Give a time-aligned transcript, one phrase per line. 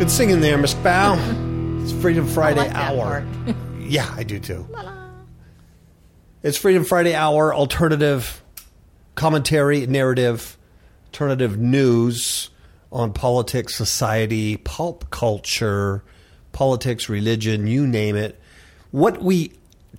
[0.00, 1.16] Good singing there, Miss Bow.
[1.82, 3.20] It's Freedom Friday like that Hour.
[3.44, 3.56] part.
[3.80, 4.66] yeah, I do too.
[6.42, 8.42] It's Freedom Friday Hour, alternative
[9.14, 10.56] commentary, narrative,
[11.08, 12.48] alternative news
[12.90, 16.02] on politics, society, pulp culture,
[16.52, 18.40] politics, religion, you name it.
[18.92, 19.52] What we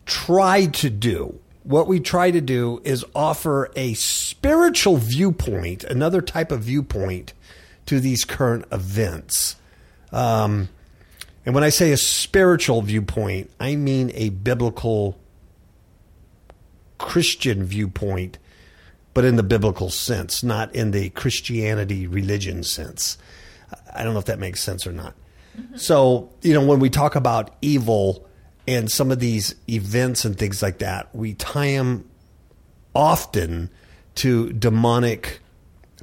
[0.07, 6.51] try to do, what we try to do is offer a spiritual viewpoint, another type
[6.51, 7.33] of viewpoint
[7.85, 9.57] to these current events.
[10.11, 10.69] Um,
[11.45, 15.17] and when I say a spiritual viewpoint, I mean a biblical
[16.97, 18.37] Christian viewpoint,
[19.13, 23.17] but in the biblical sense, not in the Christianity religion sense.
[23.93, 25.15] I don't know if that makes sense or not.
[25.75, 28.27] So, you know, when we talk about evil
[28.67, 32.09] and some of these events and things like that, we tie them
[32.95, 33.69] often
[34.15, 35.39] to demonic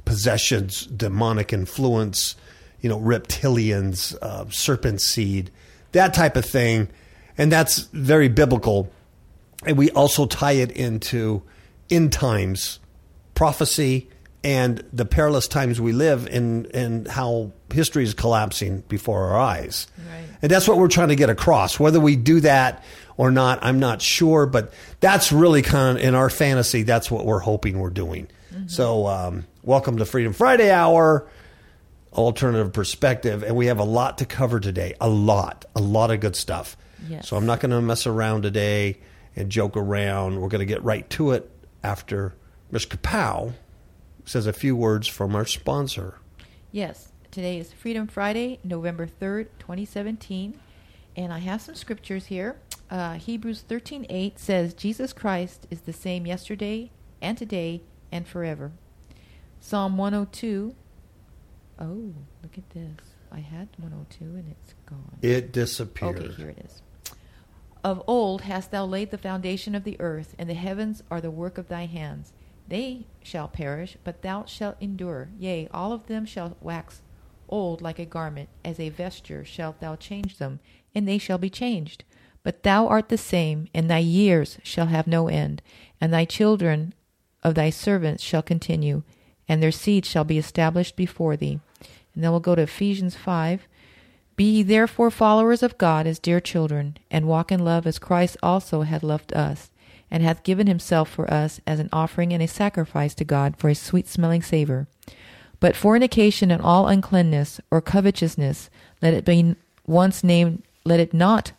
[0.05, 2.35] possessions, demonic influence,
[2.81, 5.51] you know, reptilians, uh, serpent seed,
[5.91, 6.89] that type of thing.
[7.37, 8.91] And that's very biblical.
[9.65, 11.43] And we also tie it into
[11.89, 12.79] end times
[13.33, 14.09] prophecy
[14.43, 19.87] and the perilous times we live in and how history is collapsing before our eyes.
[19.97, 20.25] Right.
[20.41, 21.79] And that's what we're trying to get across.
[21.79, 22.83] Whether we do that
[23.17, 27.25] or not, I'm not sure, but that's really kind of in our fantasy, that's what
[27.25, 28.29] we're hoping we're doing.
[28.67, 31.27] So, um, welcome to Freedom Friday Hour,
[32.13, 33.43] alternative perspective.
[33.43, 34.95] And we have a lot to cover today.
[34.99, 36.77] A lot, a lot of good stuff.
[37.07, 37.29] Yes.
[37.29, 38.99] So, I'm not going to mess around today
[39.35, 40.41] and joke around.
[40.41, 41.49] We're going to get right to it
[41.83, 42.35] after
[42.71, 42.85] Ms.
[42.85, 43.53] Kapow
[44.25, 46.19] says a few words from our sponsor.
[46.71, 50.59] Yes, today is Freedom Friday, November 3rd, 2017.
[51.15, 52.57] And I have some scriptures here.
[52.91, 56.91] Uh, Hebrews 13:8 says, Jesus Christ is the same yesterday
[57.21, 57.81] and today
[58.11, 58.71] and forever.
[59.59, 60.75] Psalm 102.
[61.79, 62.13] Oh,
[62.43, 63.13] look at this.
[63.31, 65.17] I had 102 and it's gone.
[65.21, 66.17] It disappeared.
[66.17, 66.81] Okay, here it is.
[67.83, 71.31] Of old hast thou laid the foundation of the earth, and the heavens are the
[71.31, 72.33] work of thy hands.
[72.67, 75.29] They shall perish, but thou shalt endure.
[75.39, 77.01] Yea, all of them shall wax
[77.47, 80.59] old like a garment, as a vesture shalt thou change them,
[80.93, 82.03] and they shall be changed.
[82.43, 85.61] But thou art the same, and thy years shall have no end,
[86.01, 86.93] and thy children
[87.43, 89.03] of thy servants shall continue,
[89.47, 91.59] and their seed shall be established before thee.
[92.19, 93.65] And then we'll go to Ephesians 5.
[94.35, 98.35] Be ye therefore followers of God as dear children, and walk in love as Christ
[98.43, 99.69] also hath loved us,
[100.11, 103.69] and hath given himself for us as an offering and a sacrifice to God for
[103.69, 104.89] a sweet smelling savour.
[105.61, 108.69] But fornication and all uncleanness or covetousness,
[109.01, 109.55] let it be
[109.87, 111.53] once named, let it not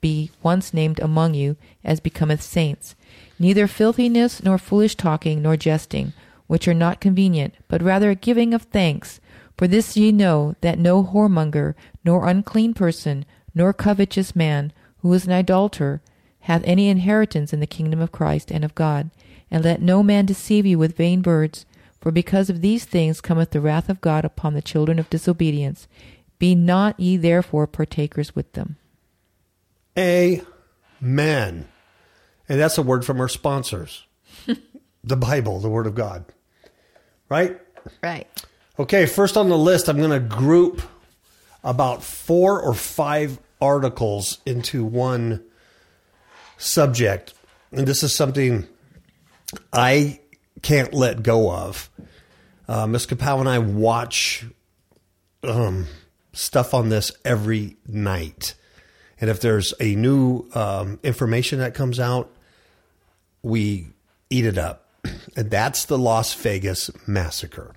[0.00, 2.94] be once named among you, as becometh saints.
[3.38, 6.14] Neither filthiness, nor foolish talking, nor jesting,
[6.46, 9.20] which are not convenient, but rather a giving of thanks.
[9.56, 11.74] For this ye know, that no whoremonger,
[12.04, 13.24] nor unclean person,
[13.54, 16.02] nor covetous man, who is an idolater,
[16.40, 19.10] hath any inheritance in the kingdom of Christ and of God.
[19.50, 21.64] And let no man deceive you with vain words,
[22.00, 25.88] for because of these things cometh the wrath of God upon the children of disobedience.
[26.38, 28.76] Be not ye therefore partakers with them.
[29.98, 31.68] Amen.
[32.48, 34.06] And that's a word from our sponsors
[35.04, 36.26] the Bible, the Word of God.
[37.28, 37.58] Right?
[38.02, 38.28] Right.
[38.78, 40.82] Okay, first on the list, I'm going to group
[41.64, 45.42] about four or five articles into one
[46.58, 47.32] subject.
[47.72, 48.68] And this is something
[49.72, 50.20] I
[50.60, 51.88] can't let go of.
[52.68, 53.06] Uh, Ms.
[53.06, 54.44] Kapow and I watch
[55.42, 55.86] um,
[56.34, 58.54] stuff on this every night.
[59.18, 62.30] And if there's a new um, information that comes out,
[63.42, 63.86] we
[64.28, 64.82] eat it up.
[65.34, 67.75] And that's the Las Vegas massacre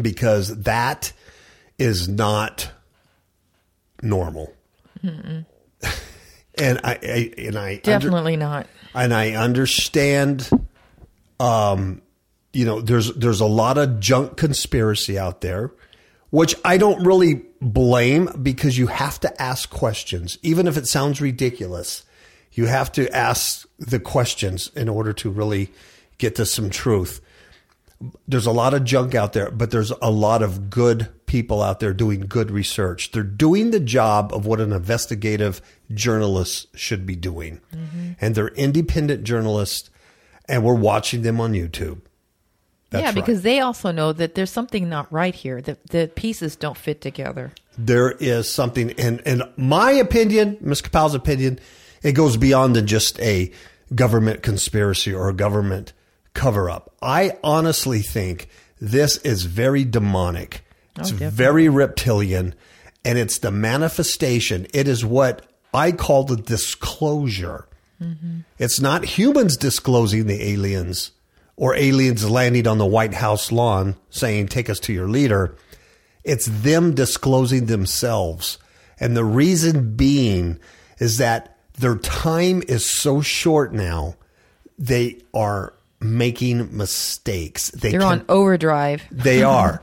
[0.00, 1.12] because that
[1.78, 2.70] is not
[4.02, 4.52] normal.
[6.56, 8.68] And I, I and I under- Definitely not.
[8.94, 10.48] and I understand.
[11.40, 12.00] Um,
[12.52, 15.72] you know, there's there's a lot of junk conspiracy out there,
[16.30, 21.20] which I don't really blame because you have to ask questions, even if it sounds
[21.20, 22.04] ridiculous.
[22.52, 25.72] You have to ask the questions in order to really
[26.18, 27.20] get to some truth.
[28.28, 31.80] There's a lot of junk out there, but there's a lot of good people out
[31.80, 33.12] there doing good research.
[33.12, 35.62] They're doing the job of what an investigative
[35.92, 37.60] journalist should be doing.
[37.74, 38.12] Mm-hmm.
[38.20, 39.90] And they're independent journalists,
[40.48, 42.02] and we're watching them on YouTube.
[42.90, 43.14] That's yeah, right.
[43.14, 45.60] because they also know that there's something not right here.
[45.60, 47.52] That the pieces don't fit together.
[47.76, 50.82] there is something and, in my opinion, Ms.
[50.82, 51.58] Kapow's opinion,
[52.02, 53.50] it goes beyond than just a
[53.94, 55.92] government conspiracy or a government
[56.34, 56.92] cover up.
[57.00, 58.48] I honestly think
[58.80, 60.64] this is very demonic.
[60.96, 61.36] Oh, it's definitely.
[61.36, 62.54] very reptilian
[63.04, 64.66] and it's the manifestation.
[64.72, 67.68] It is what I call the disclosure.
[68.00, 68.40] Mm-hmm.
[68.58, 71.12] It's not humans disclosing the aliens
[71.56, 75.56] or aliens landing on the White House lawn saying, Take us to your leader.
[76.24, 78.58] It's them disclosing themselves.
[78.98, 80.58] And the reason being
[80.98, 84.16] is that their time is so short now,
[84.78, 87.70] they are making mistakes.
[87.70, 89.02] They They're can- on overdrive.
[89.10, 89.82] they are.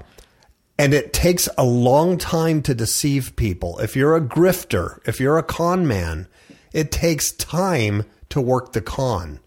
[0.78, 3.78] And it takes a long time to deceive people.
[3.80, 6.28] If you're a grifter, if you're a con man,
[6.74, 9.40] it takes time to work the con.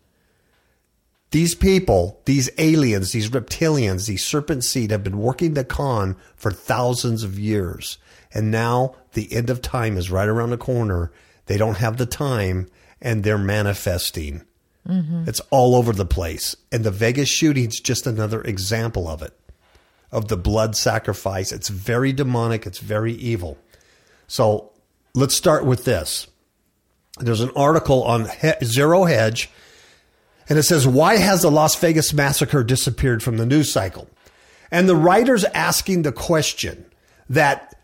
[1.32, 6.52] These people, these aliens, these reptilians, these serpent seed have been working the con for
[6.52, 7.98] thousands of years.
[8.32, 11.10] And now the end of time is right around the corner.
[11.46, 12.68] They don't have the time
[13.00, 14.42] and they're manifesting.
[14.88, 15.24] Mm-hmm.
[15.26, 16.56] It's all over the place.
[16.70, 19.32] And the Vegas shooting's just another example of it
[20.14, 21.50] of the blood sacrifice.
[21.50, 23.58] It's very demonic, it's very evil.
[24.28, 24.70] So
[25.12, 26.28] let's start with this.
[27.18, 29.50] There's an article on he- Zero Hedge,
[30.48, 34.08] and it says, Why has the Las Vegas massacre disappeared from the news cycle?
[34.70, 36.84] And the writer's asking the question
[37.28, 37.74] that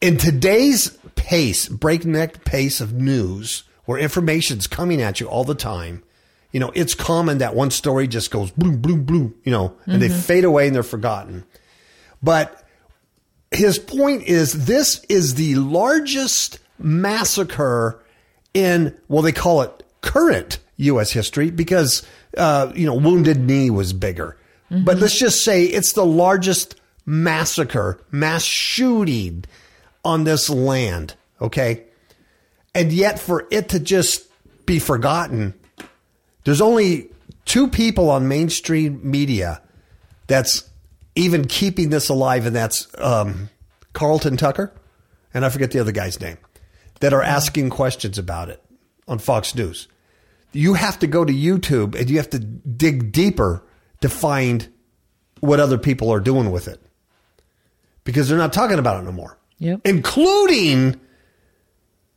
[0.00, 6.02] in today's pace, breakneck pace of news, where information's coming at you all the time,
[6.54, 10.00] you know, it's common that one story just goes bloom, bloom, bloom, you know, and
[10.00, 11.44] they fade away and they're forgotten.
[12.22, 12.64] But
[13.50, 18.00] his point is this is the largest massacre
[18.54, 21.10] in, well, they call it current U.S.
[21.10, 22.06] history because,
[22.38, 24.36] uh, you know, Wounded Knee was bigger.
[24.70, 29.44] But let's just say it's the largest massacre, mass shooting
[30.04, 31.82] on this land, okay?
[32.76, 34.28] And yet for it to just
[34.66, 35.54] be forgotten,
[36.44, 37.10] there's only
[37.44, 39.60] two people on mainstream media
[40.26, 40.68] that's
[41.14, 43.48] even keeping this alive, and that's um,
[43.92, 44.72] Carlton Tucker,
[45.32, 46.38] and I forget the other guy's name,
[47.00, 48.62] that are asking questions about it
[49.06, 49.88] on Fox News.
[50.52, 53.62] You have to go to YouTube and you have to dig deeper
[54.00, 54.68] to find
[55.40, 56.80] what other people are doing with it
[58.04, 59.80] because they're not talking about it no more, Yep.
[59.84, 61.00] including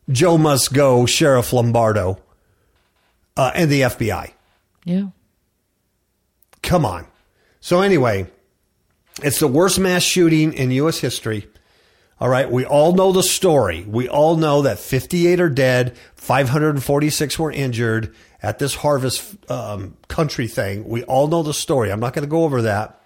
[0.09, 2.19] Joe Must Go, Sheriff Lombardo,
[3.37, 4.31] uh, and the FBI.
[4.83, 5.07] Yeah.
[6.63, 7.07] Come on.
[7.59, 8.27] So anyway,
[9.23, 10.99] it's the worst mass shooting in U.S.
[10.99, 11.47] history.
[12.19, 12.49] All right.
[12.49, 13.85] We all know the story.
[13.87, 20.47] We all know that 58 are dead, 546 were injured at this harvest um, country
[20.47, 20.87] thing.
[20.87, 21.91] We all know the story.
[21.91, 23.01] I'm not going to go over that.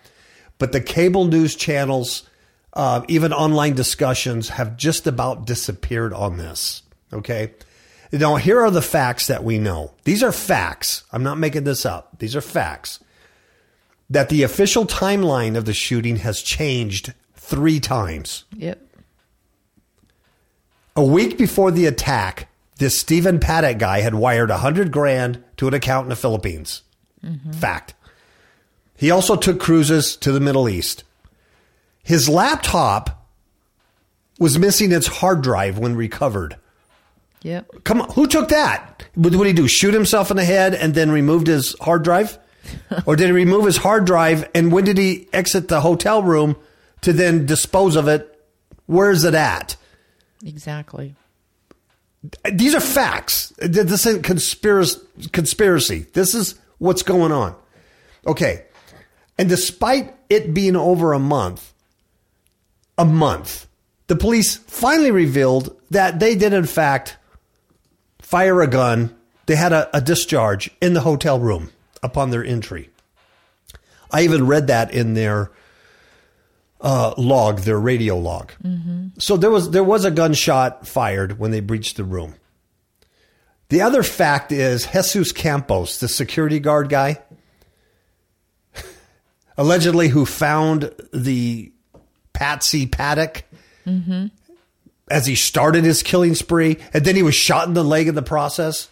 [0.57, 2.23] But the cable news channels,
[2.73, 6.83] uh, even online discussions, have just about disappeared on this.
[7.11, 7.53] Okay.
[8.11, 9.93] Now, here are the facts that we know.
[10.03, 11.03] These are facts.
[11.11, 12.19] I'm not making this up.
[12.19, 12.99] These are facts.
[14.09, 18.43] That the official timeline of the shooting has changed three times.
[18.57, 18.85] Yep.
[20.97, 25.69] A week before the attack, this Stephen Paddock guy had wired a hundred grand to
[25.69, 26.81] an account in the Philippines.
[27.25, 27.51] Mm-hmm.
[27.51, 27.93] Fact.
[28.97, 31.05] He also took cruises to the Middle East.
[32.03, 33.27] His laptop
[34.37, 36.57] was missing its hard drive when recovered.
[37.43, 37.83] Yep.
[37.83, 39.03] Come on, who took that?
[39.15, 39.67] What did he do?
[39.67, 42.37] Shoot himself in the head and then removed his hard drive?
[43.05, 46.55] or did he remove his hard drive and when did he exit the hotel room
[47.01, 48.27] to then dispose of it?
[48.85, 49.75] Where's it at?
[50.45, 51.15] Exactly.
[52.51, 53.51] These are facts.
[53.57, 54.23] This isn't.
[54.23, 56.05] Conspiracy.
[56.13, 57.55] This is what's going on.
[58.27, 58.65] Okay.
[59.37, 61.73] And despite it being over a month,
[62.97, 63.67] a month,
[64.07, 67.17] the police finally revealed that they did, in fact,
[68.31, 69.13] fire a gun.
[69.45, 71.69] They had a, a discharge in the hotel room
[72.01, 72.89] upon their entry.
[74.09, 75.51] I even read that in their
[76.79, 78.53] uh, log, their radio log.
[79.19, 82.35] So there was there was a gunshot fired when they breached the room.
[83.69, 87.21] The other fact is Jesus Campos, the security guard guy,
[89.57, 91.71] allegedly who found the
[92.33, 93.43] Patsy Paddock
[95.11, 98.15] as he started his killing spree, and then he was shot in the leg in
[98.15, 98.89] the process.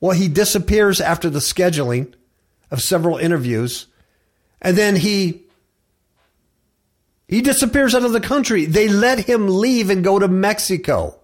[0.00, 2.14] Well, he disappears after the scheduling
[2.70, 3.86] of several interviews,
[4.62, 5.42] and then he
[7.28, 8.64] he disappears out of the country.
[8.66, 11.18] They let him leave and go to Mexico.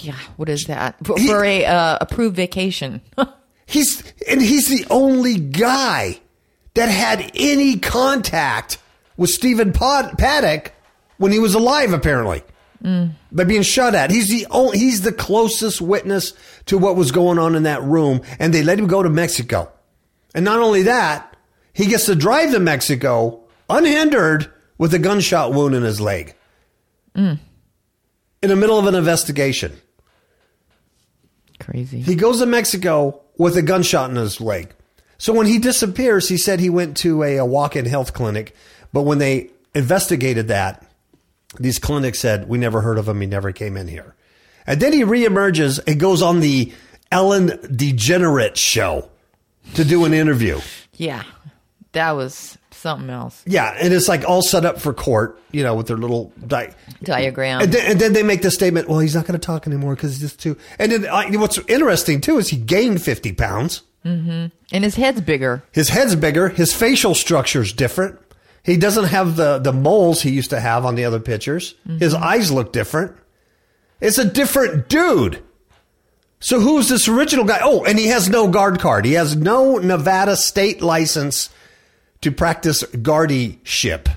[0.00, 3.00] Yeah, what is that for, He- a uh, approved vacation?
[3.66, 6.20] He's and he's the only guy
[6.74, 8.76] that had any contact
[9.16, 10.72] with Stephen Pod, Paddock
[11.16, 12.42] when he was alive, apparently,
[12.84, 14.10] by being shot at.
[14.10, 16.34] He's the only, he's the closest witness
[16.66, 19.70] to what was going on in that room, and they let him go to Mexico.
[20.34, 21.36] And not only that,
[21.72, 26.34] he gets to drive to Mexico unhindered with a gunshot wound in his leg
[27.14, 27.38] in
[28.40, 29.72] the middle of an investigation.
[31.60, 32.00] Crazy.
[32.00, 34.74] He goes to Mexico with a gunshot in his leg.
[35.16, 38.54] So when he disappears, he said he went to a, a walk-in health clinic,
[38.92, 40.84] but when they investigated that,
[41.58, 43.20] these clinics said we never heard of him.
[43.20, 44.14] He never came in here.
[44.66, 46.72] And then he reemerges and goes on the
[47.12, 49.10] Ellen DeGenerate show
[49.74, 50.60] to do an interview.
[50.94, 51.22] Yeah,
[51.92, 53.42] that was something else.
[53.46, 56.72] Yeah, and it's like all set up for court, you know, with their little di-
[57.02, 57.62] Diagram.
[57.62, 59.94] And then, and then they make the statement, well, he's not going to talk anymore
[59.94, 60.56] because he's just too.
[60.78, 63.82] And then I, what's interesting too is he gained 50 pounds.
[64.04, 64.46] Mm-hmm.
[64.70, 65.62] and his head's bigger.
[65.72, 66.50] His head's bigger.
[66.50, 68.18] His facial structure's different.
[68.64, 71.74] He doesn't have the, the moles he used to have on the other pictures.
[71.98, 73.14] His eyes look different.
[74.00, 75.42] It's a different dude.
[76.40, 77.60] So who's this original guy?
[77.62, 79.04] Oh, and he has no guard card.
[79.04, 81.50] He has no Nevada state license
[82.22, 84.08] to practice guardianship.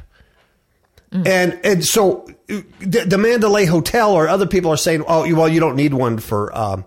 [1.11, 5.59] And and so the, the Mandalay Hotel or other people are saying, oh, well, you
[5.59, 6.85] don't need one for um,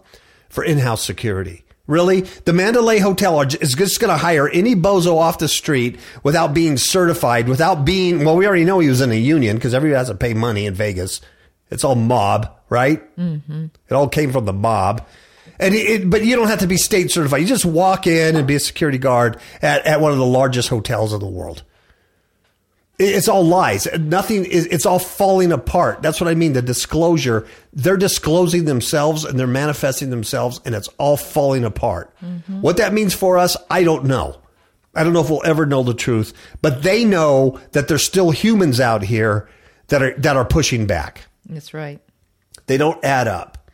[0.48, 1.64] for in house security.
[1.90, 6.54] Really, the Mandalay Hotel is just going to hire any bozo off the street without
[6.54, 8.24] being certified, without being.
[8.24, 10.66] Well, we already know he was in a union because everybody has to pay money
[10.66, 11.20] in Vegas.
[11.68, 13.02] It's all mob, right?
[13.16, 13.66] Mm-hmm.
[13.88, 15.04] It all came from the mob.
[15.58, 17.40] And it, but you don't have to be state certified.
[17.40, 20.68] You just walk in and be a security guard at, at one of the largest
[20.68, 21.64] hotels in the world.
[23.00, 23.88] It- It's all lies.
[23.98, 26.02] Nothing is, it's all falling apart.
[26.02, 26.52] That's what I mean.
[26.52, 32.14] The disclosure, they're disclosing themselves and they're manifesting themselves and it's all falling apart.
[32.60, 34.36] What that means for us, I don't know.
[34.94, 38.32] I don't know if we'll ever know the truth, but they know that there's still
[38.32, 39.48] humans out here
[39.88, 41.26] that are, that are pushing back.
[41.48, 42.00] That's right.
[42.66, 43.70] They don't add up.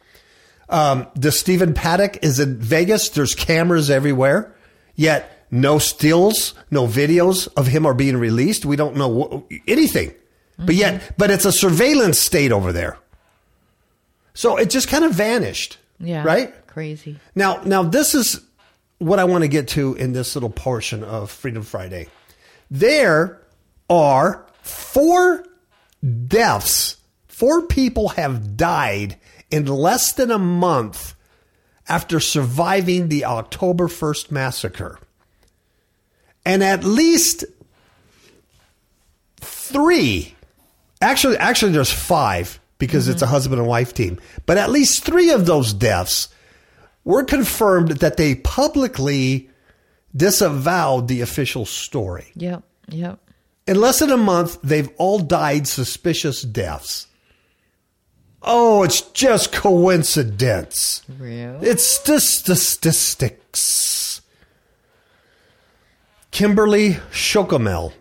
[0.68, 3.08] Um, the Stephen Paddock is in Vegas.
[3.10, 4.54] There's cameras everywhere,
[4.94, 8.64] yet no stills, no videos of him are being released.
[8.64, 10.12] We don't know wh- anything,
[10.58, 11.14] but yet, mm-hmm.
[11.16, 12.98] but it's a surveillance state over there.
[14.34, 15.78] So it just kind of vanished.
[15.98, 16.24] Yeah.
[16.24, 16.66] Right.
[16.66, 17.18] Crazy.
[17.34, 18.40] Now, now this is
[18.98, 22.08] what I want to get to in this little portion of Freedom Friday.
[22.70, 23.40] There
[23.88, 25.44] are four
[26.26, 26.96] deaths.
[27.28, 29.16] Four people have died
[29.50, 31.14] in less than a month
[31.88, 34.98] after surviving the October 1st massacre.
[36.46, 37.44] And at least
[39.38, 40.34] three,
[41.02, 43.32] actually, actually, there's five because it's a mm-hmm.
[43.32, 46.28] husband and wife team, but at least three of those deaths
[47.04, 49.50] were confirmed that they publicly
[50.14, 52.30] disavowed the official story.
[52.36, 52.62] Yep.
[52.88, 53.18] Yep.
[53.66, 57.08] In less than a month, they've all died suspicious deaths.
[58.40, 61.02] Oh, it's just coincidence.
[61.18, 61.66] Really?
[61.66, 63.95] It's the statistics.
[66.36, 67.94] Kimberly Suchomel.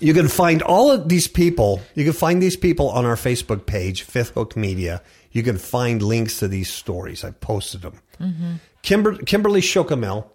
[0.00, 1.80] You can find all of these people.
[1.94, 5.00] You can find these people on our Facebook page, Fifth Hook Media.
[5.30, 7.22] You can find links to these stories.
[7.22, 8.58] I posted them.
[8.82, 10.26] Kimber, Kimberly Suchomel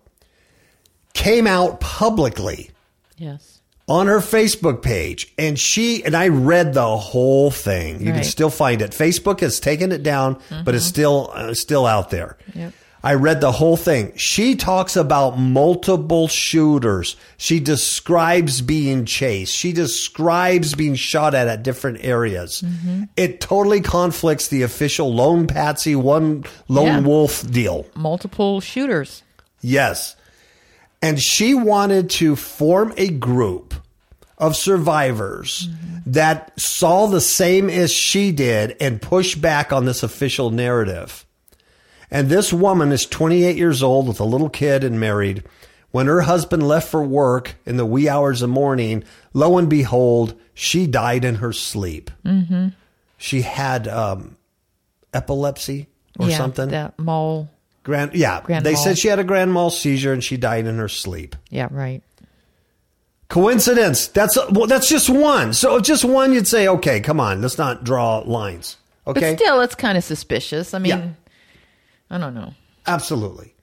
[1.13, 2.71] came out publicly
[3.17, 3.59] Yes.
[3.89, 7.99] on her Facebook page, and she and I read the whole thing.
[7.99, 8.91] You can still find it.
[8.91, 12.37] Facebook has taken it down, but it's still uh, still out there.
[12.55, 12.73] Yep.
[13.03, 14.13] I read the whole thing.
[14.15, 17.15] She talks about multiple shooters.
[17.37, 19.55] She describes being chased.
[19.55, 22.61] She describes being shot at at different areas.
[22.61, 23.03] Mm-hmm.
[23.17, 26.99] It totally conflicts the official lone patsy, one lone Yeah.
[26.99, 27.87] wolf deal.
[27.95, 29.23] Multiple shooters.
[29.61, 30.15] Yes.
[31.01, 33.73] And she wanted to form a group
[34.37, 36.11] of survivors mm-hmm.
[36.11, 41.25] that saw the same as she did and push back on this official narrative.
[42.11, 45.43] And this woman is 28 years old with a little kid and married.
[45.91, 49.03] When her husband left for work in the wee hours of morning,
[49.33, 52.11] lo and behold, she died in her sleep.
[53.17, 54.37] She had um,
[55.13, 55.87] epilepsy
[56.19, 56.69] or yeah, something.
[56.69, 57.49] That mole.
[57.83, 58.41] Grand, yeah.
[58.41, 61.35] Grand they said she had a grand mal seizure and she died in her sleep.
[61.49, 62.03] Yeah, right.
[63.27, 64.07] Coincidence.
[64.07, 65.53] That's well, that's just one.
[65.53, 68.77] So just one, you'd say, okay, come on, let's not draw lines.
[69.07, 70.73] Okay, But still, it's kind of suspicious.
[70.73, 71.09] I mean, Yeah.
[72.11, 72.53] I don't know.
[72.85, 73.55] absolutely.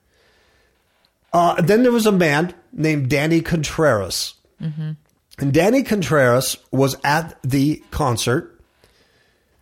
[1.32, 4.96] Uh, then there was a man named Danny Contreras, and
[5.52, 8.58] Danny Contreras was at the concert.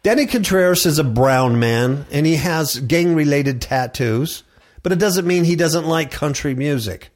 [0.03, 4.45] Danny Contreras is a brown man, and he has gang-related tattoos,
[4.85, 7.09] but it doesn't mean he doesn't like country music.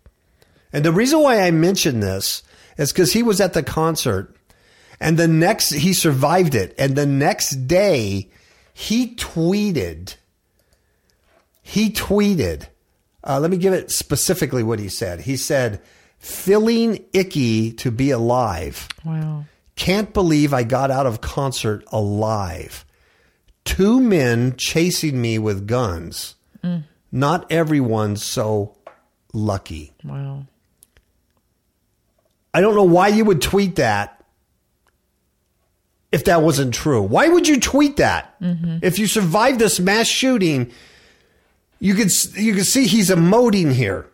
[0.73, 2.43] And the reason why I mention this
[2.77, 4.35] is because he was at the concert
[5.01, 6.75] and the next, he survived it.
[6.79, 8.29] And the next day,
[8.75, 10.17] he tweeted,
[11.71, 12.67] he tweeted,
[13.23, 15.21] uh, let me give it specifically what he said.
[15.21, 15.81] He said,
[16.19, 18.89] feeling icky to be alive.
[19.05, 19.45] Wow.
[19.77, 22.85] Can't believe I got out of concert alive.
[23.65, 26.35] Two men chasing me with guns.
[27.13, 28.77] Not everyone's so
[29.33, 29.93] lucky.
[30.03, 30.47] Wow.
[32.53, 34.25] I don't know why you would tweet that
[36.11, 37.01] if that wasn't true.
[37.01, 38.35] Why would you tweet that?
[38.83, 40.73] If you survived this mass shooting,
[41.81, 44.07] you could you could see he's emoting here.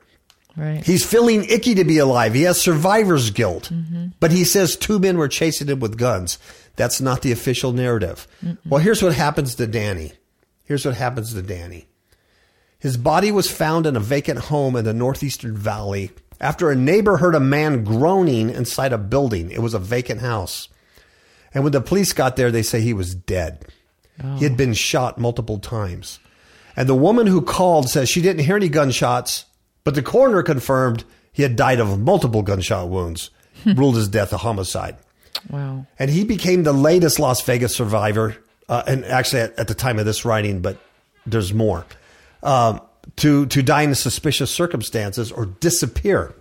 [0.57, 0.83] Right.
[0.83, 2.33] He's feeling icky to be alive.
[2.33, 3.69] He has survivor's guilt.
[3.71, 4.07] Mm-hmm.
[4.21, 6.39] But he says two men were chasing him with guns.
[6.77, 8.27] That's not the official narrative.
[8.65, 10.13] Well, here's what happens to Danny.
[10.65, 11.87] Here's what happens to Danny.
[12.79, 17.17] His body was found in a vacant home in the northeastern valley after a neighbor
[17.17, 19.51] heard a man groaning inside a building.
[19.51, 20.69] It was a vacant house.
[21.55, 23.65] And when the police got there, they say he was dead.
[24.37, 24.57] He had oh.
[24.57, 26.19] been shot multiple times.
[26.77, 29.47] And the woman who called says she didn't hear any gunshots,
[29.83, 33.31] but the coroner confirmed he had died of multiple gunshot wounds,
[33.65, 34.97] ruled his death a homicide.
[35.49, 35.87] wow.
[35.99, 38.37] And he became the latest Las Vegas survivor,
[38.69, 40.79] uh, and actually at, at the time of this writing, but
[41.25, 41.87] there's more,
[42.43, 42.81] um,
[43.17, 46.35] to, to die in suspicious circumstances or disappear.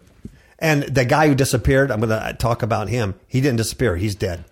[0.59, 3.15] And the guy who disappeared, I'm going to talk about him.
[3.27, 3.95] He didn't disappear.
[3.97, 4.45] He's dead.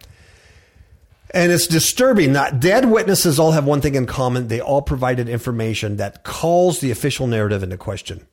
[1.33, 4.49] And it's disturbing that dead witnesses all have one thing in common.
[4.49, 8.27] They all provided information that calls the official narrative into question.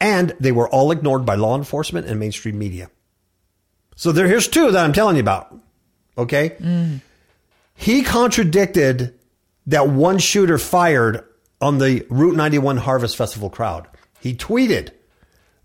[0.00, 2.90] And they were all ignored by law enforcement and mainstream media.
[3.96, 5.56] So there, here's two that I'm telling you about.
[6.16, 6.50] Okay.
[6.60, 7.00] Mm.
[7.74, 9.18] He contradicted
[9.66, 11.24] that one shooter fired
[11.60, 13.88] on the Route 91 Harvest Festival crowd.
[14.20, 14.90] He tweeted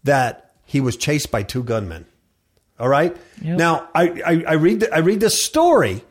[0.04, 2.06] that he was chased by two gunmen.
[2.80, 3.16] All right.
[3.42, 3.58] Yep.
[3.58, 6.04] Now I, I, I read the, I read this story.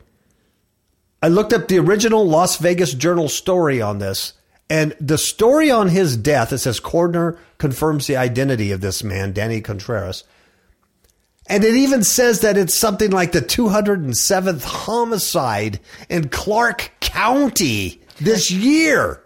[1.22, 4.34] I looked up the original Las Vegas Journal story on this,
[4.68, 6.52] and the story on his death.
[6.52, 10.24] It says coroner confirms the identity of this man, Danny Contreras.
[11.48, 18.50] And it even says that it's something like the 207th homicide in Clark County this
[18.50, 19.22] year.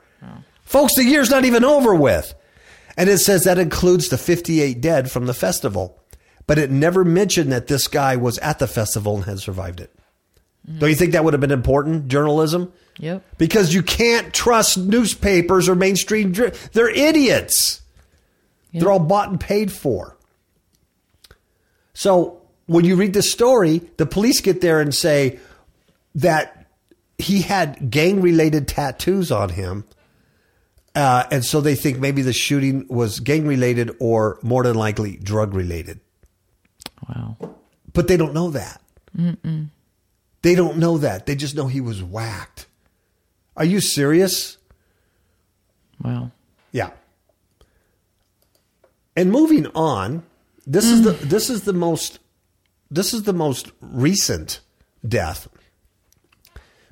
[0.64, 2.34] Folks, the year's not even over with.
[2.96, 5.98] And it says that includes the 58 dead from the festival.
[6.46, 9.92] But it never mentioned that this guy was at the festival and had survived it.
[10.78, 12.72] Don't you think that would have been important, journalism?
[12.98, 13.24] Yep.
[13.38, 16.32] Because you can't trust newspapers or mainstream.
[16.32, 17.80] dr- They're idiots.
[18.72, 18.80] Yep.
[18.82, 20.16] They're all bought and paid for.
[21.92, 25.38] So when you read the story, the police get there and say
[26.14, 26.66] that
[27.18, 29.84] he had gang related tattoos on him.
[30.94, 35.16] Uh, and so they think maybe the shooting was gang related or more than likely
[35.16, 36.00] drug related.
[37.08, 37.36] Wow.
[37.92, 38.80] But they don't know that.
[40.42, 41.26] They don't know that.
[41.26, 42.66] They just know he was whacked.
[43.56, 44.56] Are you serious?
[46.02, 46.30] Wow.
[46.72, 46.90] Yeah.
[49.16, 50.22] And moving on,
[50.66, 52.20] this is the this is the most
[52.90, 54.60] this is the most recent
[55.06, 55.48] death.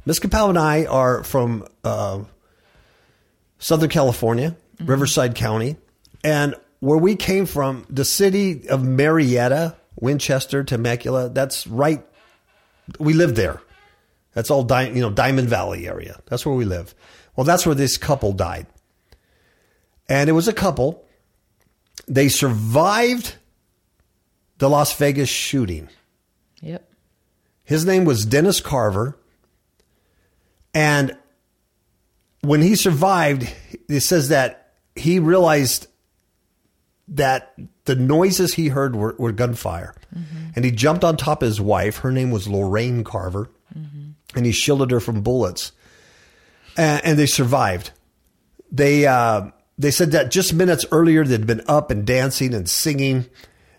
[0.05, 2.21] Miss Kapow and I are from uh,
[3.59, 5.77] Southern California, Riverside County,
[6.25, 11.29] and where we came from, the city of Murrieta, Winchester, Temecula.
[11.29, 12.05] That's right.
[12.99, 13.61] We lived there.
[14.35, 16.21] That's all, Di- you know, Diamond Valley area.
[16.27, 16.95] That's where we live.
[17.37, 18.67] Well, that's where this couple died.
[20.09, 21.05] And it was a couple.
[22.07, 23.35] They survived
[24.59, 25.89] the Las Vegas shooting.
[26.63, 26.89] Yep.
[27.65, 29.19] His name was Dennis Carver.
[30.75, 31.17] And
[32.41, 33.53] when he survived,
[33.89, 35.87] it says that he realized
[37.09, 39.95] that the noises he heard were, were gunfire.
[40.57, 41.99] And he jumped on top of his wife.
[41.99, 43.51] Her name was Lorraine Carver.
[44.35, 45.73] And he shielded her from bullets.
[46.77, 47.93] And, and they survived.
[48.71, 53.27] They, uh, they said that just minutes earlier they'd been up and dancing and singing.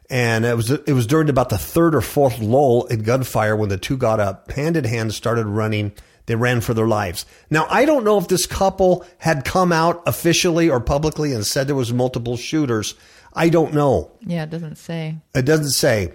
[0.10, 3.70] And it was it was during about the third or fourth lull in gunfire when
[3.70, 5.94] the two got up, hand in hand, started running.
[6.26, 7.26] They ran for their lives.
[7.50, 11.68] Now, I don't know if this couple had come out officially or publicly and said
[11.68, 12.96] there was multiple shooters.
[13.34, 14.12] I don't know.
[14.22, 15.18] Yeah, it doesn't say.
[15.36, 16.14] It doesn't say.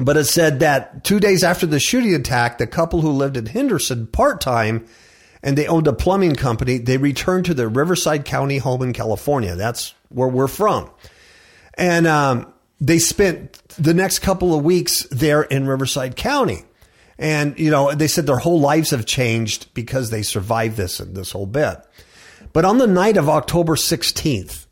[0.00, 3.46] But it said that two days after the shooting attack, the couple who lived in
[3.46, 4.86] Henderson part time
[5.42, 9.56] and they owned a plumbing company, they returned to their Riverside County home in California.
[9.56, 10.90] That's where we're from.
[11.74, 16.64] And um, they spent the next couple of weeks there in Riverside County.
[17.18, 21.16] And, you know, they said their whole lives have changed because they survived this and
[21.16, 21.78] this whole bit.
[22.52, 24.66] But on the night of October 16th,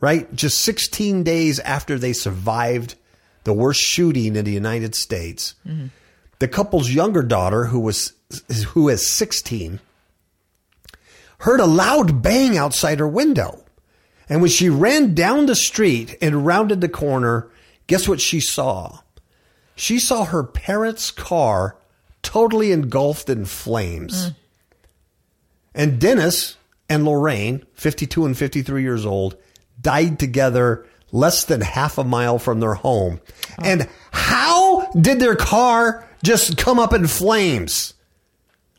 [0.00, 2.96] right, just 16 days after they survived
[3.44, 5.86] the worst shooting in the United States, mm-hmm.
[6.38, 8.12] the couple's younger daughter, who was
[8.68, 9.80] who is 16,
[11.38, 13.64] heard a loud bang outside her window.
[14.28, 17.50] And when she ran down the street and rounded the corner,
[17.86, 19.00] guess what she saw?
[19.74, 21.76] She saw her parents' car
[22.22, 24.28] totally engulfed in flames.
[24.28, 24.34] Mm.
[25.74, 26.56] And Dennis
[26.88, 29.36] and Lorraine, 52 and 53 years old,
[29.80, 33.20] died together less than half a mile from their home.
[33.58, 33.62] Oh.
[33.64, 37.94] And how did their car just come up in flames?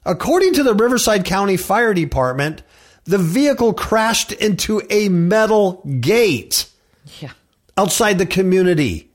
[0.05, 2.63] According to the Riverside County Fire Department,
[3.05, 6.67] the vehicle crashed into a metal gate
[7.19, 7.31] yeah.
[7.77, 9.11] outside the community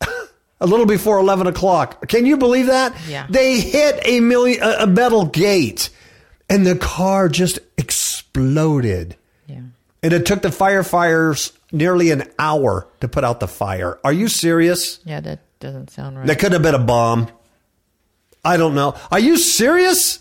[0.60, 2.08] a little before 11 o'clock.
[2.08, 2.94] Can you believe that?
[3.08, 3.26] Yeah.
[3.28, 5.90] They hit a, million, a metal gate
[6.48, 9.16] and the car just exploded.
[10.02, 13.98] And it took the firefighters nearly an hour to put out the fire.
[14.04, 15.00] Are you serious?
[15.04, 16.26] Yeah, that doesn't sound right.
[16.26, 17.28] That could have been a bomb.
[18.44, 18.94] I don't know.
[19.10, 20.20] Are you serious?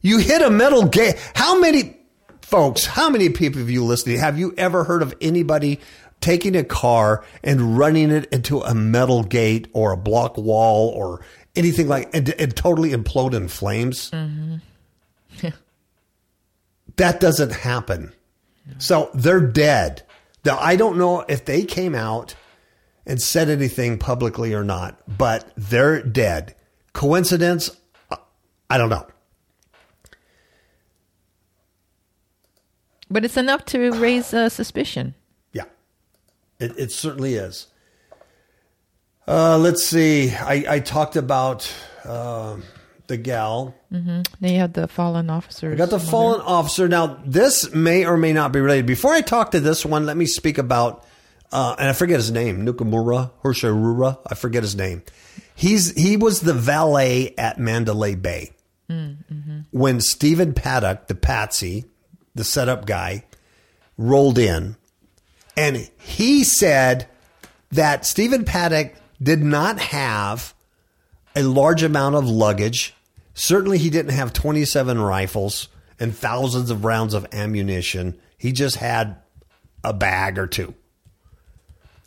[0.00, 1.16] You hit a metal gate.
[1.34, 1.96] How many
[2.42, 4.18] folks, how many people have you listening?
[4.18, 5.80] Have you ever heard of anybody
[6.20, 11.20] taking a car and running it into a metal gate or a block wall or
[11.56, 14.10] anything like and, and totally implode in flames.
[14.10, 15.48] Mm-hmm.
[16.96, 18.12] that doesn't happen.
[18.78, 20.02] So they're dead.
[20.44, 22.34] Now I don't know if they came out
[23.06, 26.54] and said anything publicly or not, but they're dead.
[26.92, 27.70] Coincidence?
[28.70, 29.06] I don't know.
[33.10, 35.14] But it's enough to raise uh, suspicion.
[35.52, 35.64] Yeah,
[36.58, 37.68] it, it certainly is.
[39.28, 40.34] Uh, let's see.
[40.34, 41.70] I, I talked about
[42.04, 42.56] uh,
[43.06, 43.74] the gal.
[43.92, 44.22] Mm-hmm.
[44.40, 45.72] They had the fallen officer.
[45.72, 46.88] I got the fallen officer.
[46.88, 48.86] Now, this may or may not be related.
[48.86, 51.06] Before I talk to this one, let me speak about,
[51.52, 54.18] uh, and I forget his name, Nukamura Hoshirura.
[54.26, 55.02] I forget his name.
[55.54, 58.52] He's he was the valet at Mandalay Bay
[58.90, 59.60] mm-hmm.
[59.70, 61.84] when Stephen Paddock, the patsy,
[62.34, 63.24] the setup guy,
[63.96, 64.76] rolled in
[65.56, 67.06] and he said
[67.70, 70.53] that Stephen Paddock did not have
[71.36, 72.94] a large amount of luggage.
[73.34, 75.68] Certainly, he didn't have 27 rifles
[75.98, 78.18] and thousands of rounds of ammunition.
[78.38, 79.16] He just had
[79.82, 80.74] a bag or two.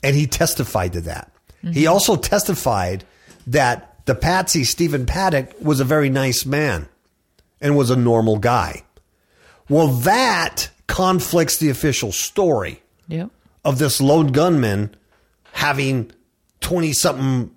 [0.03, 1.31] And he testified to that.
[1.63, 1.71] Mm-hmm.
[1.71, 3.03] He also testified
[3.47, 6.87] that the patsy, Stephen Paddock, was a very nice man
[7.59, 8.83] and was a normal guy.
[9.69, 12.81] Well, that conflicts the official story.
[13.07, 13.31] Yep
[13.67, 14.95] of this lone gunman
[15.51, 16.09] having
[16.61, 17.51] 20 something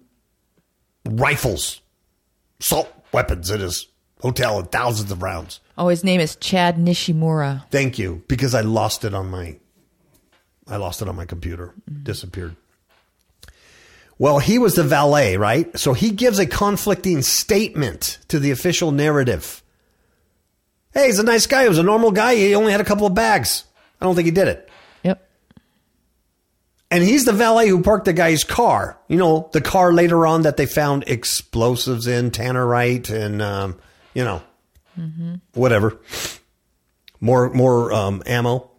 [1.10, 1.80] rifles,
[2.60, 3.86] assault weapons in his
[4.20, 5.60] hotel and thousands of rounds.
[5.76, 7.68] Oh, his name is Chad Nishimura.
[7.70, 9.56] Thank you, because I lost it on my
[10.68, 11.74] I lost it on my computer.
[11.90, 12.04] Mm-hmm.
[12.04, 12.56] Disappeared.
[14.18, 15.76] Well, he was the valet, right?
[15.78, 19.62] So he gives a conflicting statement to the official narrative.
[20.92, 21.62] Hey, he's a nice guy.
[21.62, 22.34] He was a normal guy.
[22.34, 23.64] He only had a couple of bags.
[24.00, 24.69] I don't think he did it.
[26.90, 28.98] And he's the valet who parked the guy's car.
[29.08, 33.78] You know, the car later on that they found explosives in, tannerite, and um,
[34.12, 34.42] you know,
[34.98, 35.36] mm-hmm.
[35.54, 36.00] whatever.
[37.20, 38.70] More more um, ammo.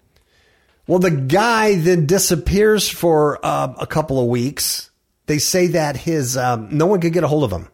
[0.87, 4.89] Well, the guy then disappears for uh, a couple of weeks.
[5.27, 7.69] They say that his um, no one could get a hold of him.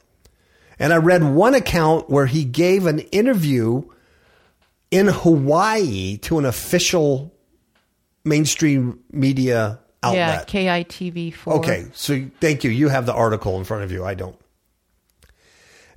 [0.78, 3.84] And I read one account where he gave an interview
[4.92, 7.34] in Hawaii to an official
[8.24, 10.54] mainstream media outlet.
[10.54, 11.48] Yeah, KITV4.
[11.60, 12.72] Okay, so thank you.
[12.72, 14.04] You have the article in front of you.
[14.04, 14.40] I don't.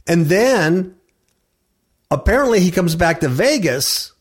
[0.07, 0.97] And then
[2.11, 4.13] apparently he comes back to Vegas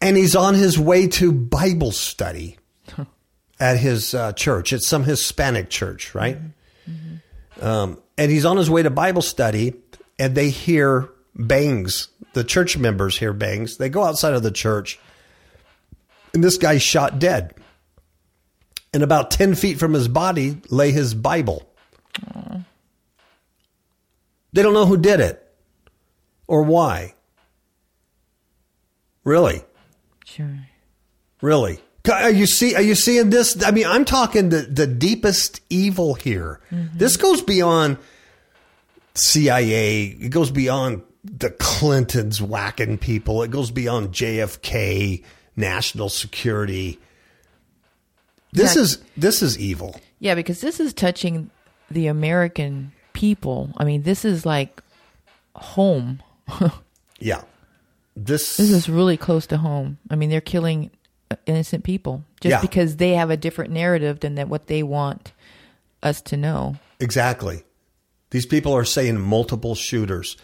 [0.00, 2.58] and he's on his way to Bible study
[3.60, 4.72] at his uh, church.
[4.72, 6.38] It's some Hispanic church, right?
[6.88, 7.64] Mm-hmm.
[7.64, 9.74] Um, and he's on his way to Bible study
[10.18, 12.08] and they hear bangs.
[12.32, 13.76] The church members hear bangs.
[13.76, 14.98] They go outside of the church
[16.32, 17.54] and this guy's shot dead
[18.92, 21.68] and about 10 feet from his body lay his Bible.
[22.14, 22.64] Aww.
[24.52, 25.46] They don't know who did it.
[26.48, 27.14] or why?
[29.24, 29.62] Really?
[30.24, 30.58] Sure.
[31.40, 31.80] Really?
[32.10, 32.74] Are you see?
[32.74, 33.62] Are you seeing this?
[33.62, 36.60] I mean, I'm talking the the deepest evil here.
[36.72, 36.96] Mm-hmm.
[36.98, 37.98] This goes beyond
[39.14, 40.04] CIA.
[40.06, 43.42] It goes beyond the Clintons whacking people.
[43.42, 45.22] It goes beyond JFK,
[45.56, 46.98] national security.
[48.52, 48.82] This Yeah.
[48.82, 50.00] is this is evil.
[50.18, 51.50] Yeah, because this is touching
[51.90, 53.70] the American people.
[53.76, 54.82] I mean, this is like
[55.54, 56.22] home.
[57.22, 57.42] Yeah.
[58.16, 59.98] This, This is really close to home.
[60.08, 60.90] I mean, they're killing
[61.44, 62.60] innocent people just Yeah.
[62.62, 65.32] because they have a different narrative than that what they want
[66.02, 66.76] us to know.
[66.98, 67.62] Exactly.
[68.30, 70.38] These people are saying multiple shooters.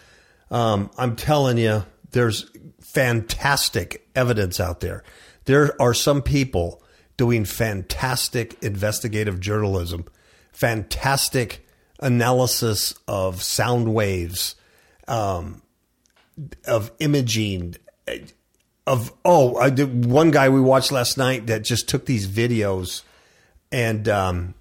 [0.51, 2.45] Um, I'm telling you, there's
[2.81, 5.03] fantastic evidence out there.
[5.47, 6.83] There are some people
[7.17, 10.05] doing fantastic investigative journalism,
[10.53, 11.67] fantastic
[12.01, 14.55] analysis of sound waves,
[15.09, 15.63] um,
[16.67, 17.77] of imaging,
[18.87, 23.03] of oh, I did one guy we watched last night that just took these videos,
[23.73, 24.55] and um,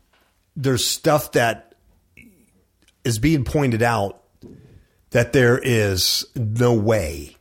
[0.55, 1.75] there's stuff that
[3.03, 4.21] is being pointed out
[5.11, 7.37] that there is no way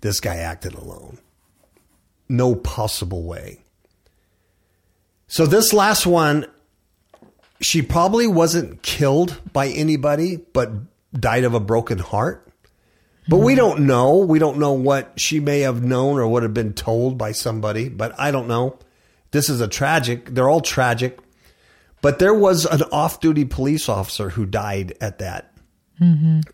[0.00, 1.18] this guy acted alone.
[2.28, 3.60] No possible way.
[5.30, 6.44] So this last one,
[7.60, 10.72] she probably wasn't killed by anybody, but
[11.12, 12.48] died of a broken heart.
[13.28, 14.16] But we don't know.
[14.16, 17.88] We don't know what she may have known or would have been told by somebody,
[17.88, 18.76] but I don't know.
[19.30, 21.16] This is a tragic, they're all tragic.
[22.02, 25.54] But there was an off duty police officer who died at that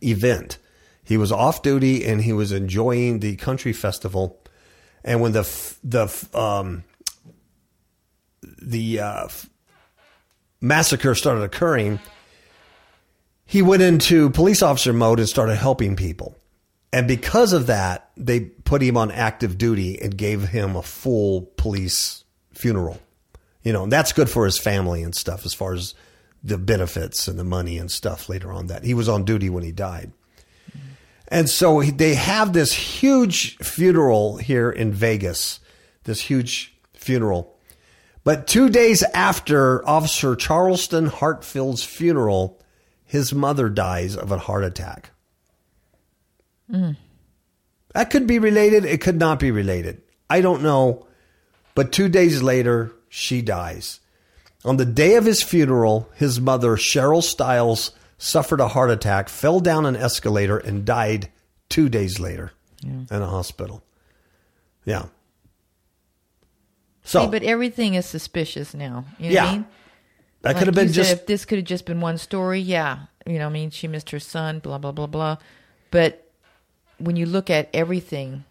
[0.03, 0.59] event.
[1.03, 4.39] He was off duty and he was enjoying the country festival.
[5.03, 6.85] And when the, f- the, f- um,
[8.61, 9.29] the, uh,
[10.61, 12.01] massacre started occurring,
[13.45, 16.37] he went into police officer mode and started helping people.
[16.92, 21.42] And because of that, they put him on active duty and gave him a full
[21.57, 23.01] police funeral.
[23.62, 25.95] You know, and that's good for his family and stuff as far as
[26.42, 29.64] the benefits and the money and stuff later on that he was on duty when
[29.64, 30.12] he died.
[31.29, 35.59] And so they have this huge funeral here in Vegas,
[36.05, 37.56] this huge funeral.
[38.27, 42.61] But two days after Officer Charleston Hartfield's funeral,
[43.05, 45.11] his mother dies of a heart attack.
[47.95, 48.85] That could be related.
[48.85, 50.03] It could not be related.
[50.29, 51.07] I don't know.
[51.77, 54.01] But two days later, she dies.
[54.65, 59.61] On the day of his funeral, his mother, Cheryl Stiles, suffered a heart attack, fell
[59.61, 61.31] down an escalator, and died
[61.69, 62.51] two days later
[63.09, 63.85] in a hospital.
[64.85, 65.05] Yeah.
[67.07, 69.05] So See, but everything is suspicious now.
[69.19, 69.42] You know Yeah.
[69.45, 69.66] what I mean?
[70.42, 72.61] that Like could have been said, just if this could have just been one story.
[72.61, 75.37] Yeah, you know, I mean, she missed her son, blah blah blah blah.
[75.90, 76.29] But
[76.99, 78.45] when you look at everything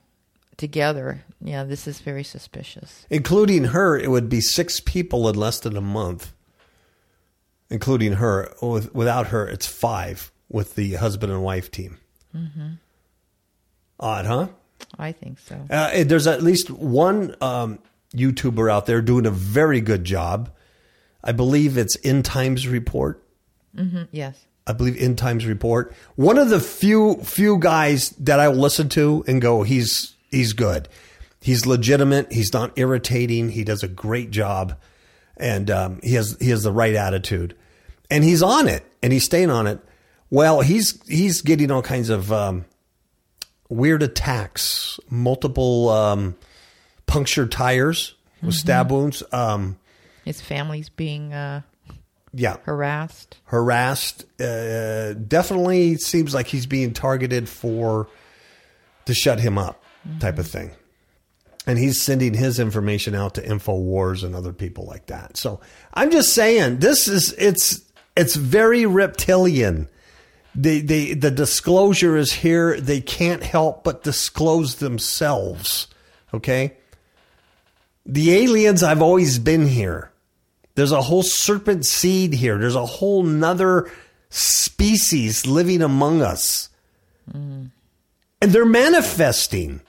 [0.58, 3.06] together, yeah, this is very suspicious.
[3.10, 6.32] including her, it would be six people in less than a month.
[7.70, 11.98] Including her, without her, it's five with the husband and wife team.
[14.00, 14.48] Odd, huh?
[15.00, 15.66] I think so.
[15.70, 17.80] Uh, there's at least one um,
[18.16, 20.50] YouTuber out there doing a very good job.
[21.24, 23.22] I believe it's In Times Report.
[24.12, 24.46] Yes.
[24.68, 25.94] I believe In Times Report.
[26.16, 30.88] One of the few few guys that I listen to and go, he's he's good.
[31.42, 32.32] He's legitimate.
[32.32, 33.50] He's not irritating.
[33.50, 34.78] He does a great job,
[35.38, 37.56] and um, he has he has the right attitude,
[38.10, 39.80] and he's on it, and he's staying on it.
[40.32, 42.66] Well, he's he's getting all kinds of um,
[43.70, 46.36] weird attacks, multiple um,
[47.06, 49.24] punctured tires with stab wounds.
[49.32, 49.78] Um,
[50.24, 51.62] His family's being uh,
[52.34, 53.38] yeah, harassed.
[53.46, 54.26] harassed.
[54.42, 58.08] Uh, definitely seems like he's being targeted for
[59.06, 59.84] to shut him up,
[60.20, 60.72] type of thing.
[61.68, 65.38] And he's sending his information out to Infowars and other people like that.
[65.38, 65.62] So
[65.94, 67.82] I'm just saying, this is it's
[68.16, 69.90] it's very reptilian.
[70.54, 72.80] The the the disclosure is here.
[72.80, 75.88] They can't help but disclose themselves.
[76.34, 76.78] Okay.
[78.06, 80.12] The aliens I've always been here.
[80.76, 82.58] There's a whole serpent seed here.
[82.58, 83.90] There's a whole nother
[84.30, 86.70] species living among us.
[87.32, 87.72] Mm.
[88.42, 89.82] And they're manifesting.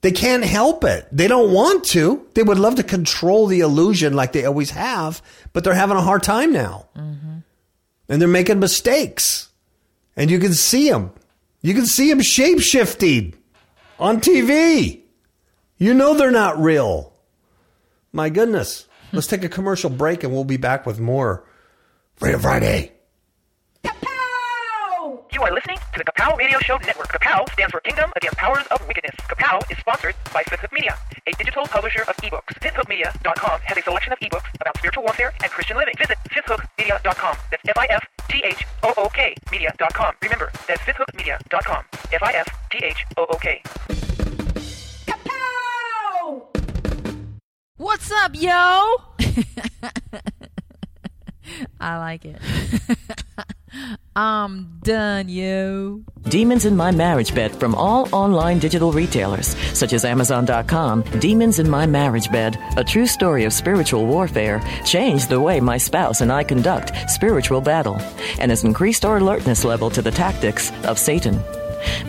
[0.00, 1.06] They can't help it.
[1.12, 2.26] They don't want to.
[2.34, 5.22] They would love to control the illusion like they always have,
[5.52, 6.88] but they're having a hard time now.
[6.96, 7.38] Mm-hmm.
[8.08, 9.48] And they're making mistakes.
[10.16, 11.12] And you can see them.
[11.62, 13.34] You can see them shape shifting
[13.98, 15.03] on TV.
[15.84, 17.12] You know they're not real.
[18.10, 18.86] My goodness.
[19.12, 21.44] Let's take a commercial break and we'll be back with more
[22.16, 22.92] Freedom Friday.
[23.84, 27.12] You are listening to the Kapow Radio Show Network.
[27.12, 29.14] Kapow stands for Kingdom Against Powers of Wickedness.
[29.28, 32.54] Kapow is sponsored by Fifth Hook Media, a digital publisher of ebooks.
[32.64, 35.92] FifthHookMedia.com has a selection of ebooks about spiritual warfare and Christian living.
[35.98, 37.36] Visit FifthHookMedia.com.
[37.50, 40.14] That's F-I-F-T-H-O-O-K Media.com.
[40.22, 41.84] Remember, that's FifthHookMedia.com.
[42.10, 43.62] F-I-F-T-H-O-O-K.
[47.84, 48.48] What's up, yo?
[51.78, 52.40] I like it.
[54.16, 56.00] I'm done, yo.
[56.22, 61.02] Demons in My Marriage Bed from all online digital retailers, such as Amazon.com.
[61.20, 65.76] Demons in My Marriage Bed, a true story of spiritual warfare, changed the way my
[65.76, 68.00] spouse and I conduct spiritual battle
[68.40, 71.38] and has increased our alertness level to the tactics of Satan.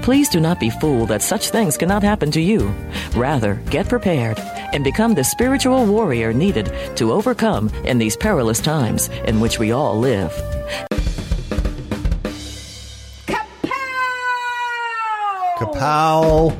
[0.01, 2.73] Please do not be fooled that such things cannot happen to you.
[3.15, 4.39] Rather, get prepared
[4.73, 9.71] and become the spiritual warrior needed to overcome in these perilous times in which we
[9.71, 10.31] all live.
[15.57, 16.57] Kapow.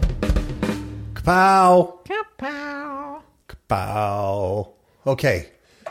[1.13, 1.99] Kapow.
[2.05, 3.21] Kapow.
[3.47, 4.69] Kapow.
[5.05, 5.49] Okay.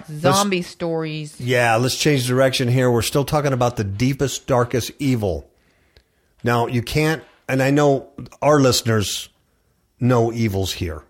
[0.09, 1.41] Zombie stories.
[1.41, 2.91] Yeah, let's change direction here.
[2.91, 5.49] We're still talking about the deepest, darkest evil.
[6.45, 8.11] Now, you can't, and I know
[8.43, 9.31] our listeners
[9.99, 11.03] know evils here.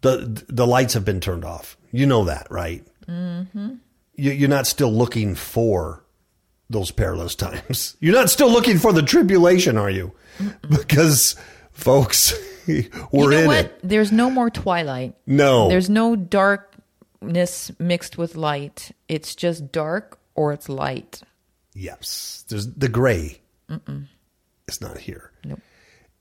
[0.00, 1.76] The the lights have been turned off.
[1.90, 2.84] You know that, right?
[3.06, 3.74] Mm-hmm.
[4.14, 6.04] You, you're not still looking for
[6.70, 7.96] those perilous times.
[8.00, 10.12] You're not still looking for the tribulation, are you?
[10.68, 11.36] Because,
[11.72, 12.32] folks,
[12.66, 13.56] we're you know in what?
[13.58, 13.80] it.
[13.82, 15.14] There's no more twilight.
[15.26, 15.68] No.
[15.68, 18.92] There's no darkness mixed with light.
[19.08, 21.22] It's just dark or it's light.
[21.74, 23.41] Yes, there's the gray.
[24.68, 25.32] It's not here.
[25.44, 25.60] Nope.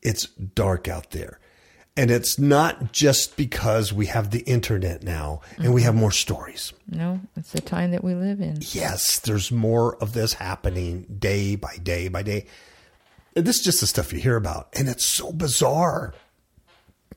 [0.02, 1.40] It's dark out there,
[1.96, 6.74] and it's not just because we have the internet now and we have more stories.
[6.90, 8.58] No, it's the time that we live in.
[8.62, 12.48] Yes, there's more of this happening day by day by day.
[13.36, 16.14] And this is just the stuff you hear about, and it's so bizarre.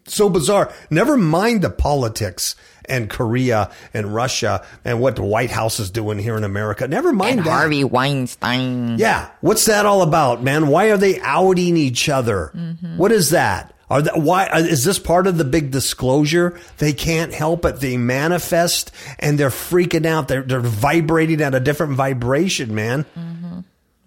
[0.07, 0.71] So bizarre.
[0.91, 2.55] Never mind the politics
[2.89, 6.87] and Korea and Russia and what the White House is doing here in America.
[6.89, 7.51] Never mind And that.
[7.51, 8.99] Harvey Weinstein.
[8.99, 9.31] Yeah.
[9.41, 10.69] What's that all about, man?
[10.69, 12.53] Why are they outing each other?
[12.97, 13.73] What is that?
[13.91, 16.59] Are that why uh, is this part of the big disclosure?
[16.79, 17.81] They can't help it.
[17.81, 20.27] They manifest and they're freaking out.
[20.27, 23.05] They're they're vibrating at a different vibration, man.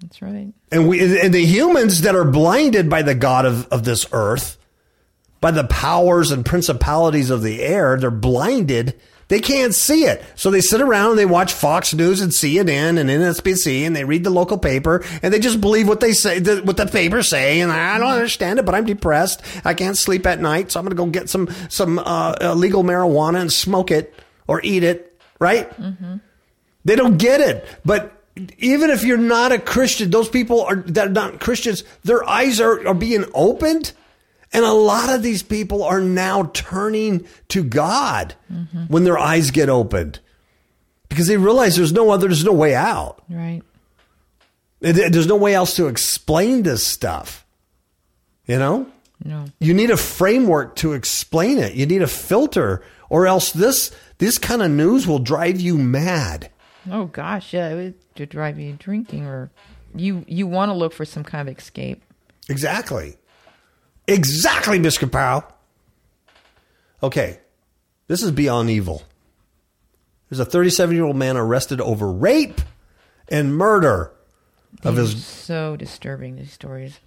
[0.01, 0.51] That's right.
[0.71, 4.57] And we and the humans that are blinded by the God of, of this earth,
[5.41, 8.99] by the powers and principalities of the air, they're blinded.
[9.29, 10.23] They can't see it.
[10.35, 14.05] So they sit around and they watch Fox News and CNN and NSBC and they
[14.05, 17.59] read the local paper and they just believe what they say, what the papers say.
[17.59, 19.41] And I don't understand it, but I'm depressed.
[19.65, 20.71] I can't sleep at night.
[20.71, 24.13] So I'm going to go get some, some, uh, illegal marijuana and smoke it
[24.47, 25.19] or eat it.
[25.39, 25.69] Right?
[26.85, 27.67] They don't get it.
[27.83, 28.13] But
[28.59, 32.61] even if you're not a Christian, those people are that are not Christians, their eyes
[32.61, 33.91] are, are being opened.
[34.57, 38.33] And a lot of these people are now turning to God
[38.87, 40.19] when their eyes get opened.
[41.09, 43.21] Because they realize there's no other, there's no way out.
[43.29, 43.61] Right.
[44.79, 47.45] There's no way else to explain this stuff.
[48.47, 48.87] You know?
[49.23, 49.45] No.
[49.59, 51.75] You need a framework to explain it.
[51.75, 56.49] You need a filter, or else this this kind of news will drive you mad.
[56.89, 59.51] Oh gosh, yeah, it would drive you drinking or
[59.95, 62.01] you you want to look for some kind of escape.
[62.49, 63.16] Exactly.
[64.07, 65.11] Exactly, Mr.
[65.11, 65.43] Powell.
[67.03, 67.39] Okay.
[68.07, 69.03] This is beyond evil.
[70.29, 72.61] There's a 37 year old man arrested over rape
[73.29, 74.11] and murder
[74.83, 75.25] of These his.
[75.25, 76.99] so disturbing these stories,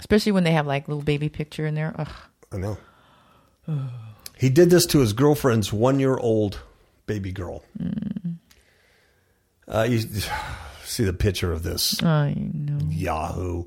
[0.00, 1.94] especially when they have like little baby picture in there.
[1.98, 2.08] Ugh.
[2.52, 2.78] I know.
[4.36, 6.60] He did this to his girlfriend's one year old
[7.06, 7.62] baby girl.
[9.68, 10.00] Uh, you
[10.84, 12.02] see the picture of this.
[12.02, 12.78] I know.
[12.90, 13.64] Yahoo.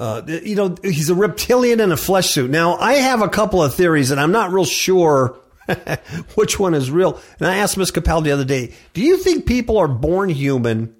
[0.00, 2.50] Uh, you know, he's a reptilian in a flesh suit.
[2.50, 5.38] Now, I have a couple of theories, and I'm not real sure
[6.36, 7.20] which one is real.
[7.38, 10.94] And I asked Miss Capel the other day, do you think people are born human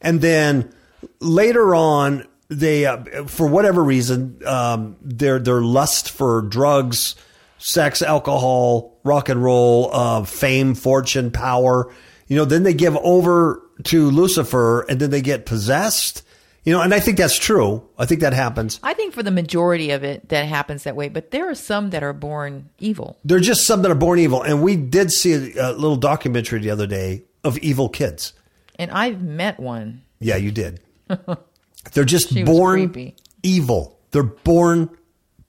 [0.00, 0.72] and then
[1.18, 7.16] later on they, uh, for whatever reason, um, their their lust for drugs,
[7.58, 11.92] sex, alcohol, rock and roll, uh, fame, fortune, power,
[12.28, 16.22] you know, then they give over to Lucifer and then they get possessed.
[16.64, 17.88] You know, and I think that's true.
[17.98, 18.78] I think that happens.
[18.82, 21.08] I think for the majority of it, that happens that way.
[21.08, 23.18] But there are some that are born evil.
[23.24, 24.42] They're just some that are born evil.
[24.42, 28.34] And we did see a, a little documentary the other day of evil kids.
[28.78, 30.02] And I've met one.
[30.20, 30.80] Yeah, you did.
[31.92, 33.98] They're just She born evil.
[34.10, 34.90] They're born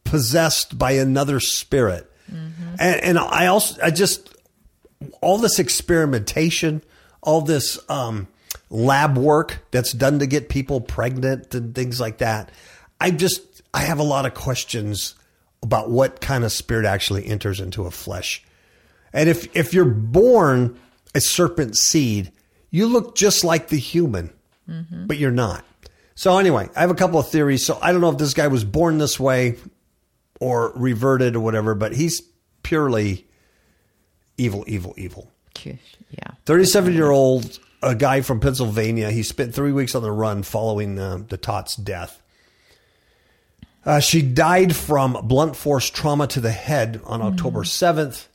[0.03, 2.11] possessed by another spirit.
[2.31, 2.75] Mm-hmm.
[2.79, 4.35] And, and I also, I just,
[5.21, 6.81] all this experimentation,
[7.21, 8.27] all this um,
[8.69, 12.51] lab work that's done to get people pregnant and things like that.
[12.99, 15.15] I just I have a lot of questions
[15.61, 18.43] about what kind of spirit actually enters into a flesh.
[19.13, 20.79] And if if you're born
[21.15, 22.31] a serpent seed,
[22.69, 24.31] you look just like the human,
[24.69, 25.07] mm-hmm.
[25.07, 25.65] but you're not.
[26.15, 27.65] So anyway, I have a couple of theories.
[27.65, 29.57] So I don't know if this guy was born this way
[30.39, 32.21] or reverted or whatever, but he's
[32.61, 33.25] purely
[34.37, 35.31] evil, evil, evil.
[36.11, 36.31] Yeah.
[36.45, 39.11] 37 year old, a guy from Pennsylvania.
[39.11, 42.21] He spent three weeks on the run following uh, the Tot's death.
[43.85, 48.27] Uh, she died from blunt force trauma to the head on October 7th.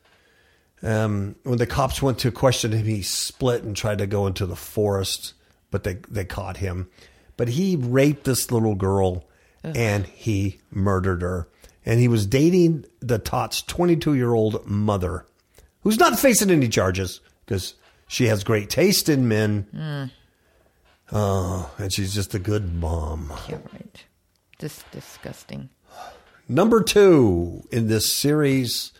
[0.82, 4.46] Um, when the cops went to question him, he split and tried to go into
[4.46, 5.34] the forest,
[5.70, 6.88] but they, they caught him.
[7.36, 9.24] But he raped this little girl
[9.62, 11.48] and he murdered her.
[11.86, 15.26] And he was dating the Tot's 22 year old mother,
[15.80, 17.74] who's not facing any charges because
[18.14, 20.10] she has great taste in men.
[21.10, 23.32] Oh, and she's just a good mom.
[23.48, 24.04] Yeah, right.
[24.60, 25.68] Just disgusting.
[26.48, 28.92] Number two in this series,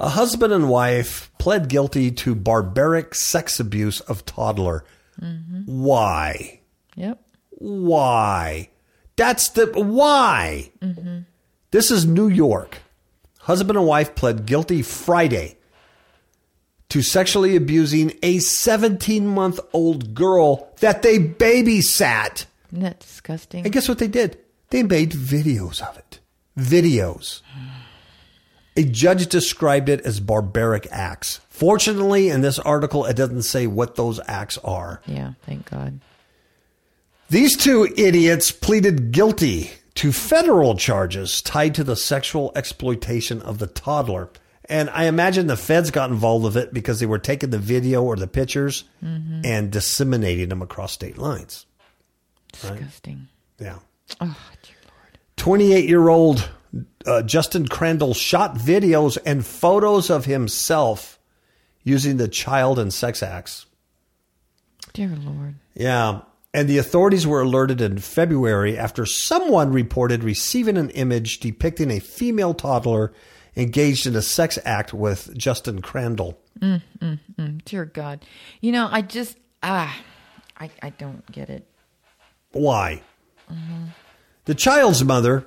[0.00, 4.84] a husband and wife pled guilty to barbaric sex abuse of toddler.
[5.20, 5.62] Mm-hmm.
[5.66, 6.60] Why?
[6.96, 7.22] Yep.
[7.50, 8.70] Why?
[9.14, 10.72] That's the why.
[10.80, 11.18] Mm-hmm.
[11.70, 12.78] This is New York.
[13.40, 15.56] Husband and wife pled guilty Friday
[16.94, 22.46] to sexually abusing a 17 month old girl that they babysat.
[22.70, 23.64] Isn't that disgusting?
[23.64, 24.38] And guess what they did?
[24.70, 26.20] They made videos of it.
[26.56, 27.40] Videos.
[28.76, 31.40] A judge described it as barbaric acts.
[31.48, 35.02] Fortunately, in this article, it doesn't say what those acts are.
[35.04, 35.98] yeah, thank God.
[37.28, 43.66] These two idiots pleaded guilty to federal charges tied to the sexual exploitation of the
[43.66, 44.28] toddler.
[44.68, 48.02] And I imagine the feds got involved with it because they were taking the video
[48.02, 51.66] or the pictures and disseminating them across state lines.
[52.52, 53.28] Disgusting.
[53.58, 53.78] Yeah.
[54.20, 55.18] Oh, dear Lord.
[55.36, 56.48] 28 year old
[57.06, 61.18] uh, Justin Crandall shot videos and photos of himself
[61.82, 63.66] using the child and sex acts.
[64.92, 65.56] Dear Lord.
[65.74, 66.22] Yeah.
[66.54, 71.98] And the authorities were alerted in February after someone reported receiving an image depicting a
[71.98, 73.12] female toddler
[73.56, 76.38] engaged in a sex act with Justin Crandall.
[76.60, 77.64] Mm, mm, mm.
[77.64, 78.24] Dear God.
[78.60, 79.96] You know, I just, ah,
[80.58, 81.66] I, I don't get it.
[82.52, 83.02] Why?
[83.52, 83.84] Mm-hmm.
[84.44, 85.46] The child's mother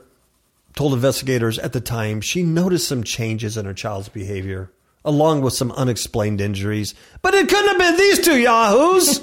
[0.76, 4.72] told investigators at the time she noticed some changes in her child's behavior,
[5.04, 6.94] along with some unexplained injuries.
[7.22, 9.22] But it couldn't have been these two yahoos.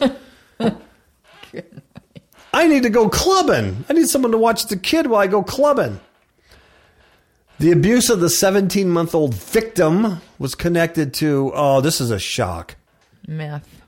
[2.52, 3.84] I need to go clubbing.
[3.88, 6.00] I need someone to watch the kid while I go clubbing.
[7.58, 12.18] The abuse of the 17 month old victim was connected to, oh, this is a
[12.18, 12.76] shock.
[13.26, 13.82] Meth.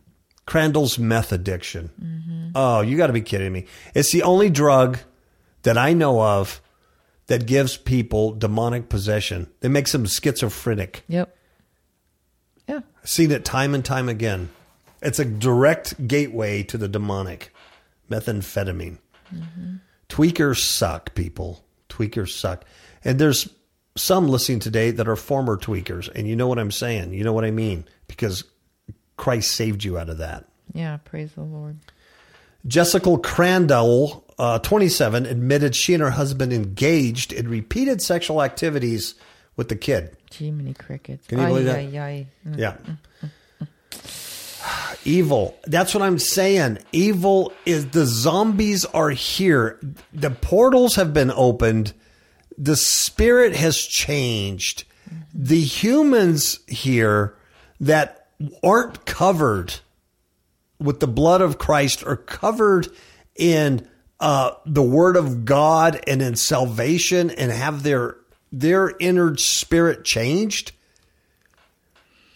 [0.47, 2.53] Crandall's meth addiction.
[2.55, 3.67] Oh, you got to be kidding me.
[3.95, 4.99] It's the only drug
[5.63, 6.61] that I know of
[7.27, 9.51] that gives people demonic possession.
[9.61, 11.03] That makes them schizophrenic.
[11.09, 11.37] Yep.
[12.69, 12.81] Yeah.
[13.03, 14.51] I've seen it time and time again.
[15.03, 17.53] It's a direct gateway to the demonic.
[18.09, 18.99] Methamphetamine.
[19.35, 19.75] Mm-hmm.
[20.09, 21.65] Tweakers suck, people.
[21.89, 22.65] Tweakers suck.
[23.07, 23.49] And there's
[23.97, 26.09] some listening today that are former tweakers.
[26.15, 27.15] And you know what I'm saying.
[27.15, 27.87] You know what I mean.
[28.09, 28.45] Because
[29.17, 30.45] Christ saved you out of that.
[30.75, 30.99] Yeah.
[31.05, 31.79] Praise the Lord.
[32.67, 39.15] Jessica Crandall, uh, 27, admitted she and her husband engaged in repeated sexual activities
[39.55, 40.17] with the kid.
[40.31, 41.29] Gee, many crickets.
[41.29, 41.77] Can you believe that?
[41.77, 42.55] Ay, ay, ay.
[42.57, 42.77] Yeah.
[45.05, 45.57] Evil.
[45.67, 46.79] That's what I'm saying.
[46.91, 49.79] Evil is the zombies are here.
[50.13, 51.95] The portals have been opened.
[52.59, 54.85] The spirit has changed.
[55.35, 57.37] The humans here
[57.81, 58.29] that
[58.63, 59.75] aren't covered
[60.79, 62.89] with the blood of Christ are covered
[63.35, 63.89] in
[64.21, 68.17] uh, the Word of God and in salvation and have their
[68.53, 70.73] their inner spirit changed.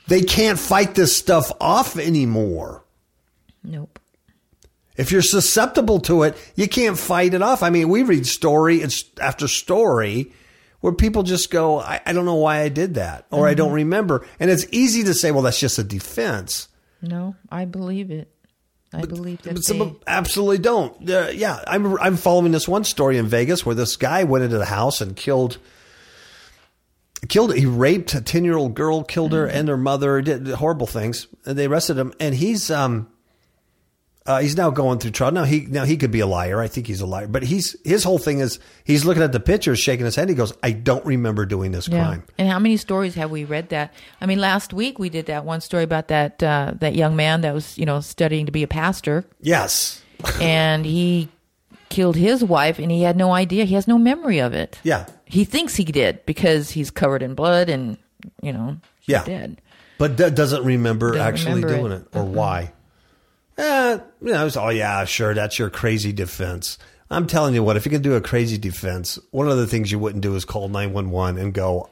[0.09, 2.85] They can't fight this stuff off anymore.
[3.63, 4.00] Nope.
[5.01, 7.63] If you're susceptible to it, you can't fight it off.
[7.63, 8.85] I mean, we read story
[9.19, 10.31] after story
[10.81, 13.73] where people just go, I, I don't know why I did that, or I don't
[13.73, 14.27] remember.
[14.39, 16.69] And it's easy to say, well, that's just a defense.
[17.01, 18.31] No, I believe it.
[18.93, 21.09] I believe that But they, absolutely don't.
[21.09, 24.59] Uh, yeah, I'm I'm following this one story in Vegas where this guy went into
[24.59, 25.57] the house and killed
[27.29, 30.87] killed he raped a 10 year old girl killed her and her mother did horrible
[30.87, 33.07] things and they arrested him and he's um
[34.27, 35.33] Uh, he's now going through trial.
[35.33, 36.61] Now he now he could be a liar.
[36.61, 37.27] I think he's a liar.
[37.27, 40.29] But he's his whole thing is he's looking at the pictures, shaking his head.
[40.29, 43.71] He goes, "I don't remember doing this crime." And how many stories have we read
[43.71, 43.95] that?
[44.21, 47.41] I mean, last week we did that one story about that uh, that young man
[47.41, 50.03] that was you know studying to be a pastor, Yes.
[50.41, 51.31] and he
[51.89, 53.65] killed his wife, and he had no idea.
[53.65, 54.79] He has no memory of it.
[54.85, 55.07] Yeah.
[55.25, 57.97] He thinks he did because he's covered in blood, and
[58.43, 59.25] you know, Yeah.
[59.25, 59.63] dead.
[59.97, 62.03] But d- doesn't remember Doesn't actually remember doing it.
[62.13, 62.73] it, or why.
[63.61, 66.79] Eh, you know, it's, oh yeah, sure, that's your crazy defense.
[67.11, 69.93] I'm telling you what, if you can do a crazy defense, one of the things
[69.93, 71.91] you wouldn't do is call 911 and go,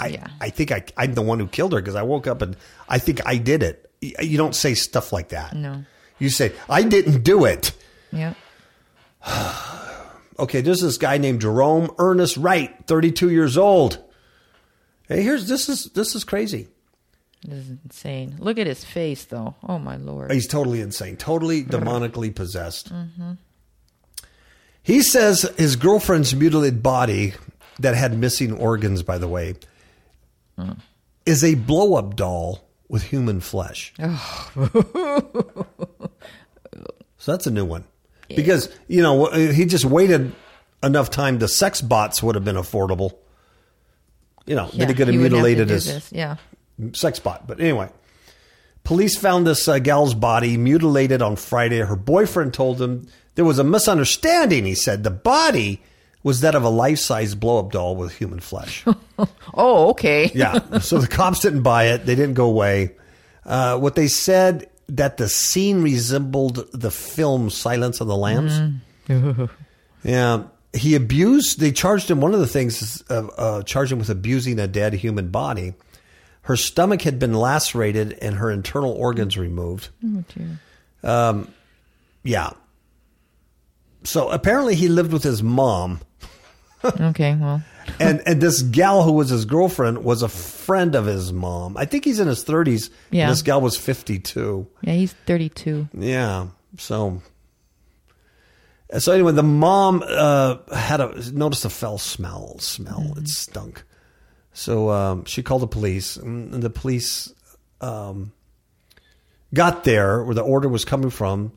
[0.00, 0.26] I, Yeah.
[0.40, 2.56] I think I, I'm the one who killed her because I woke up and
[2.88, 3.88] I think I did it.
[4.00, 5.54] You don't say stuff like that.
[5.54, 5.84] No.
[6.18, 7.72] You say, I didn't do it.
[8.12, 8.34] Yeah.
[10.38, 14.04] Okay, there's this guy named Jerome Ernest Wright, 32 years old.
[15.08, 16.68] Hey, here's this is this is crazy.
[17.44, 18.36] This is insane.
[18.38, 19.54] Look at his face, though.
[19.68, 20.32] Oh my lord.
[20.32, 22.92] He's totally insane, totally demonically possessed.
[22.92, 23.32] Mm-hmm.
[24.82, 27.34] He says his girlfriend's mutilated body,
[27.80, 29.54] that had missing organs, by the way,
[30.58, 30.78] mm.
[31.24, 33.92] is a blow up doll with human flesh.
[33.98, 34.12] so
[37.24, 37.84] that's a new one.
[38.28, 40.34] Because, you know, he just waited
[40.82, 43.12] enough time, the sex bots would have been affordable.
[44.46, 46.12] You know, then he could have mutilated his this.
[46.12, 46.36] Yeah.
[46.92, 47.46] Sex bot.
[47.46, 47.90] But anyway,
[48.84, 51.78] police found this uh, gal's body mutilated on Friday.
[51.78, 54.64] Her boyfriend told them there was a misunderstanding.
[54.64, 55.82] He said the body
[56.22, 58.84] was that of a life size blow up doll with human flesh.
[59.54, 60.30] Oh, okay.
[60.34, 60.80] yeah.
[60.80, 62.04] So the cops didn't buy it.
[62.04, 62.94] They didn't go away.
[63.46, 68.60] Uh, what they said that the scene resembled the film Silence of the Lambs.
[70.04, 70.42] yeah.
[70.74, 74.10] He abused, they charged him, one of the things is uh, uh, charged him with
[74.10, 75.72] abusing a dead human body.
[76.46, 79.88] Her stomach had been lacerated and her internal organs removed.
[81.02, 81.52] Um,
[82.22, 82.50] yeah.
[84.04, 86.00] So apparently he lived with his mom
[87.00, 87.34] Okay.
[87.34, 87.62] Well.
[87.98, 91.76] and and this gal who was his girlfriend was a friend of his mom.
[91.76, 92.90] I think he's in his thirties.
[93.10, 93.28] Yeah.
[93.28, 94.66] This gal was fifty two.
[94.82, 95.88] Yeah, he's 32.
[95.94, 96.48] Yeah.
[96.78, 97.22] So.
[98.98, 102.56] So anyway, the mom uh, had a noticed a foul smell.
[102.60, 103.82] Smell it stunk.
[104.56, 107.30] So um, she called the police, and the police
[107.82, 108.32] um,
[109.52, 111.52] got there where the order was coming from.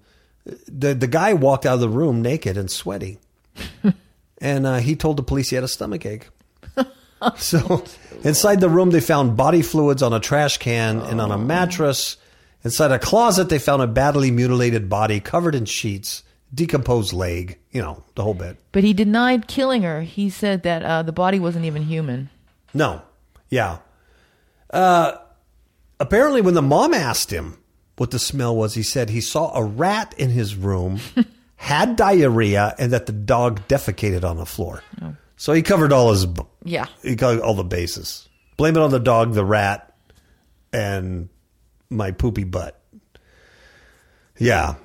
[0.68, 3.18] The the guy walked out of the room naked and sweaty,
[4.42, 6.28] and uh, he told the police he had a stomach ache.
[7.38, 7.86] so
[8.26, 12.18] inside the room, they found body fluids on a trash can and on a mattress.
[12.66, 16.24] Inside a closet, they found a badly mutilated body covered in sheets,
[16.54, 18.58] decomposed leg, you know, the whole bit.
[18.74, 20.02] But he denied killing her.
[20.02, 22.30] He said that uh, the body wasn't even human.
[22.74, 23.02] No.
[23.50, 23.80] Yeah.
[24.70, 25.14] Uh,
[26.00, 27.58] apparently, when the mom asked him
[27.98, 31.00] what the smell was, he said he saw a rat in his room,
[31.56, 34.84] had diarrhea, and that the dog defecated on the floor.
[35.38, 36.26] So he covered all his,
[36.64, 36.86] Yeah.
[37.02, 38.28] he covered all the bases.
[38.58, 39.94] Blame it on the dog, the rat,
[40.74, 41.30] and
[41.90, 42.80] my poopy butt.
[44.38, 44.76] Yeah.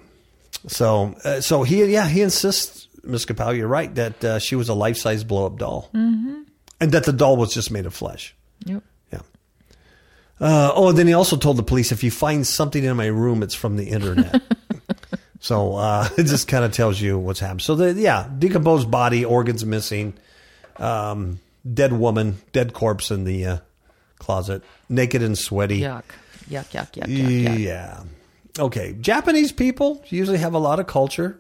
[0.69, 4.69] So, uh, so he, yeah, he insists, Miss Capel, you're right, that uh, she was
[4.69, 5.91] a life size blow up doll.
[5.95, 6.34] Mm-hmm.
[6.81, 8.35] And that the doll was just made of flesh.
[8.67, 8.83] Yep.
[9.13, 9.21] Yeah.
[10.41, 13.07] Uh, oh, and then he also told the police if you find something in my
[13.07, 14.43] room, it's from the internet.
[15.41, 17.63] so uh, it just kind of tells you what's happened.
[17.63, 20.15] So, the, yeah, decomposed body, organs missing,
[20.77, 21.39] um,
[21.73, 23.59] dead woman, dead corpse in the uh,
[24.19, 25.81] closet, naked and sweaty.
[25.81, 26.03] Yuck.
[26.51, 27.59] Yuck, yuck, yuck, yuck, yuck.
[27.59, 28.03] Yeah.
[28.59, 28.95] Okay.
[29.01, 31.39] Japanese people usually have a lot of culture,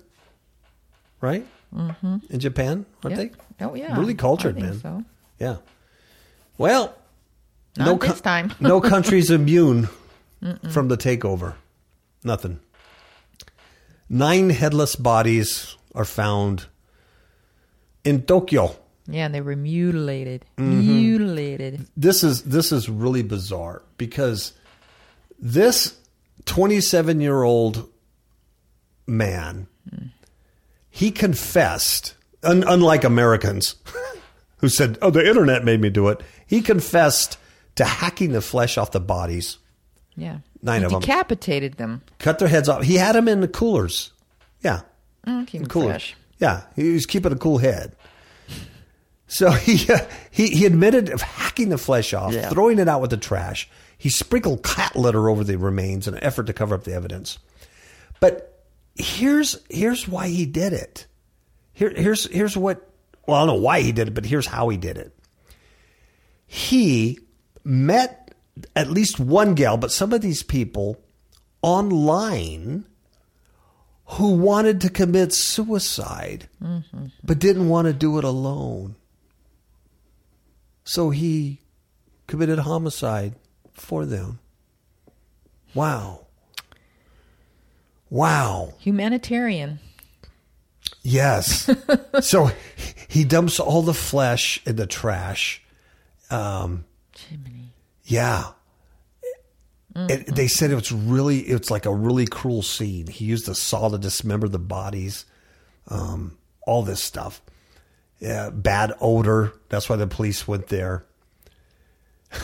[1.20, 1.44] right?
[1.74, 2.16] Mm-hmm.
[2.30, 3.32] In Japan, aren't Yep.
[3.58, 3.64] they?
[3.66, 3.98] Oh, yeah.
[3.98, 4.80] Really cultured, man.
[4.80, 5.04] So.
[5.44, 5.56] Yeah.
[6.56, 6.94] Well,
[7.76, 8.52] Not co- this time.
[8.60, 9.88] no country's immune
[10.70, 11.54] from the takeover.
[12.22, 12.60] Nothing.
[14.08, 16.66] Nine headless bodies are found
[18.04, 18.76] in Tokyo.
[19.06, 20.46] Yeah, and they were mutilated.
[20.56, 20.80] Mm-hmm.
[20.80, 21.86] Mutilated.
[21.96, 24.52] This is this is really bizarre because
[25.38, 25.94] this
[26.46, 27.86] 27 year old
[29.06, 29.66] man
[30.88, 33.74] he confessed un- unlike Americans
[34.64, 37.36] who said oh the internet made me do it he confessed
[37.74, 39.58] to hacking the flesh off the bodies
[40.16, 40.38] Yeah.
[40.62, 41.00] Nine he of 'em.
[41.00, 42.00] decapitated them.
[42.18, 44.12] cut their heads off he had them in the coolers
[44.62, 44.80] yeah
[45.26, 45.84] Mm, keep 'em cool.
[45.88, 46.14] fresh.
[46.38, 47.96] Yeah, he was keeping a cool head.
[49.26, 49.98] So he uh,
[50.30, 52.48] he he admitted of hacking the flesh off, Yeah.
[52.50, 53.68] throwing it out with the trash.
[53.96, 57.38] He sprinkled cat litter over the remains in an effort to cover up the evidence.
[58.20, 58.64] But
[58.96, 61.06] here's here's why he did it.
[61.72, 62.86] Here here's here's what
[63.26, 65.16] well, I don't know why he did it, but here's how he did it.
[66.46, 67.18] He
[67.64, 68.34] met
[68.76, 71.00] at least one gal, but some of these people
[71.62, 72.84] online
[74.06, 76.48] who wanted to commit suicide
[77.22, 78.96] but didn't want to do it alone.
[80.84, 81.60] So he
[82.26, 83.34] committed homicide
[83.72, 84.38] for them.
[85.74, 86.26] Wow.
[88.10, 88.74] Wow.
[88.78, 89.80] Humanitarian.
[91.04, 91.70] Yes.
[92.20, 92.50] so
[93.06, 95.62] he dumps all the flesh in the trash.
[96.30, 96.84] Um,
[97.16, 97.68] Jiminy.
[98.04, 98.52] yeah.
[99.96, 103.06] It, they said it was really, it's like a really cruel scene.
[103.06, 105.24] He used a saw to dismember the bodies,
[105.86, 106.36] um,
[106.66, 107.40] all this stuff.
[108.18, 109.52] Yeah, bad odor.
[109.68, 111.04] That's why the police went there.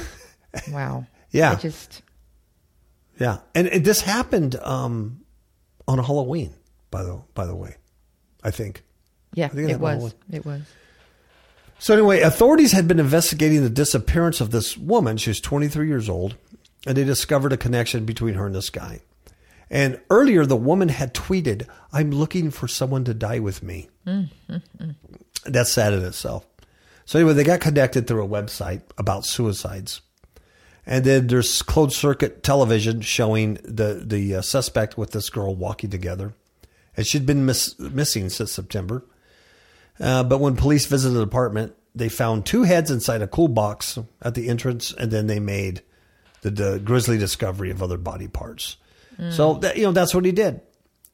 [0.72, 1.06] Wow.
[1.30, 1.52] Yeah.
[1.52, 2.02] I just
[3.20, 5.20] Yeah, and, and this happened um,
[5.86, 6.54] on Halloween.
[6.90, 7.76] By the by the way,
[8.42, 8.82] I think.
[9.34, 10.14] yeah, think it was.
[10.30, 10.62] It was.
[11.78, 15.16] So anyway, authorities had been investigating the disappearance of this woman.
[15.16, 16.36] She was 23 years old,
[16.86, 19.00] and they discovered a connection between her and this guy.
[19.70, 23.88] And earlier, the woman had tweeted, "I'm looking for someone to die with me."
[25.46, 26.46] That's sad in itself.
[27.06, 30.00] So anyway, they got connected through a website about suicides,
[30.84, 35.90] and then there's closed circuit television showing the the uh, suspect with this girl walking
[35.90, 36.34] together,
[37.00, 39.02] and she'd been miss, missing since September.
[39.98, 43.98] Uh, but when police visited the apartment, they found two heads inside a cool box
[44.20, 45.80] at the entrance, and then they made
[46.42, 48.76] the, the grisly discovery of other body parts.
[49.30, 50.60] So that, you know that's what he did.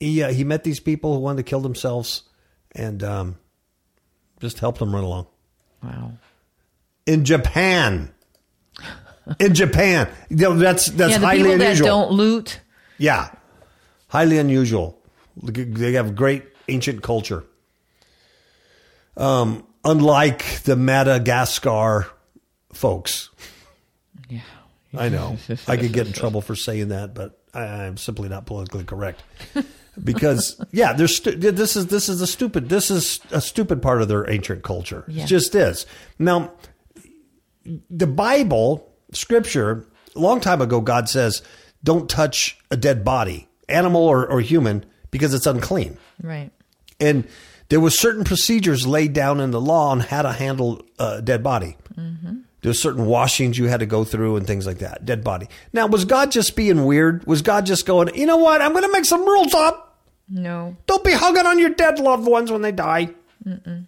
[0.00, 2.22] He uh, he met these people who wanted to kill themselves,
[2.72, 3.38] and um,
[4.40, 5.28] just helped them run along.
[5.84, 6.12] Wow.
[7.06, 8.12] In Japan,
[9.38, 11.84] in Japan, you know that's that's yeah, highly people unusual.
[11.84, 12.60] that don't loot.
[12.98, 13.30] Yeah,
[14.08, 14.95] highly unusual.
[15.42, 17.44] They have great ancient culture.
[19.16, 22.06] Um, unlike the Madagascar
[22.72, 23.30] folks.
[24.28, 24.40] Yeah.
[24.96, 25.36] I know.
[25.68, 29.22] I could get in trouble for saying that, but I, I'm simply not politically correct.
[30.02, 34.02] Because yeah, there's stu- this is this is a stupid this is a stupid part
[34.02, 35.04] of their ancient culture.
[35.08, 35.24] Yeah.
[35.24, 35.86] It just is.
[36.18, 36.52] Now,
[37.90, 41.42] the Bible, Scripture, a long time ago, God says,
[41.82, 46.50] "Don't touch a dead body, animal or, or human, because it's unclean." Right.
[46.98, 47.24] and
[47.68, 51.42] there were certain procedures laid down in the law on how to handle a dead
[51.42, 51.76] body.
[51.98, 52.42] Mhm.
[52.62, 55.04] There's certain washings you had to go through and things like that.
[55.04, 55.48] Dead body.
[55.72, 57.26] Now, was God just being weird?
[57.26, 58.62] Was God just going, you know what?
[58.62, 59.98] I'm going to make some rules up.
[60.28, 60.76] No.
[60.86, 63.10] Don't be hugging on your dead loved ones when they die.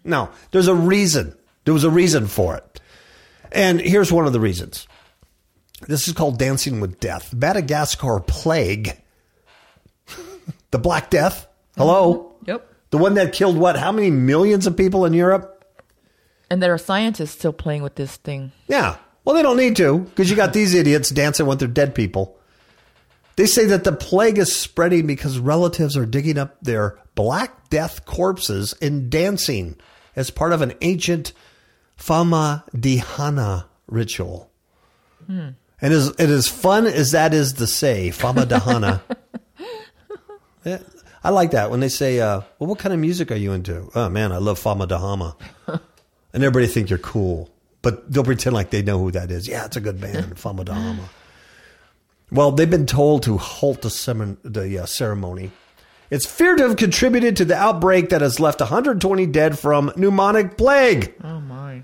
[0.05, 1.33] No, there's a reason.
[1.65, 2.81] There was a reason for it.
[3.51, 4.87] And here's one of the reasons.
[5.87, 7.33] This is called Dancing with Death.
[7.33, 9.01] Madagascar plague.
[10.71, 11.47] the Black Death.
[11.77, 12.33] Hello?
[12.45, 12.65] Yep.
[12.91, 13.77] The one that killed what?
[13.77, 15.55] How many millions of people in Europe?
[16.49, 18.51] And there are scientists still playing with this thing.
[18.67, 18.97] Yeah.
[19.23, 22.37] Well, they don't need to because you got these idiots dancing with their dead people.
[23.35, 28.05] They say that the plague is spreading because relatives are digging up their Black Death
[28.05, 29.77] corpses and dancing
[30.15, 31.31] as part of an ancient
[31.95, 34.49] Fama Dihana ritual.
[35.27, 35.49] Hmm.
[35.81, 39.01] And as, it is fun as that is to say, Famadihana.
[40.65, 40.79] Yeah,
[41.23, 43.89] I like that when they say, uh, "Well, what kind of music are you into?"
[43.95, 45.35] Oh man, I love Fama Dahama,
[45.67, 47.49] and everybody think you're cool,
[47.81, 49.47] but they'll pretend like they know who that is.
[49.47, 51.03] Yeah, it's a good band, Fama Dahama.
[52.31, 55.51] Well, they've been told to halt the, semin- the uh, ceremony.
[56.11, 60.57] It's feared to have contributed to the outbreak that has left 120 dead from pneumonic
[60.57, 61.13] plague.
[61.23, 61.83] Oh my.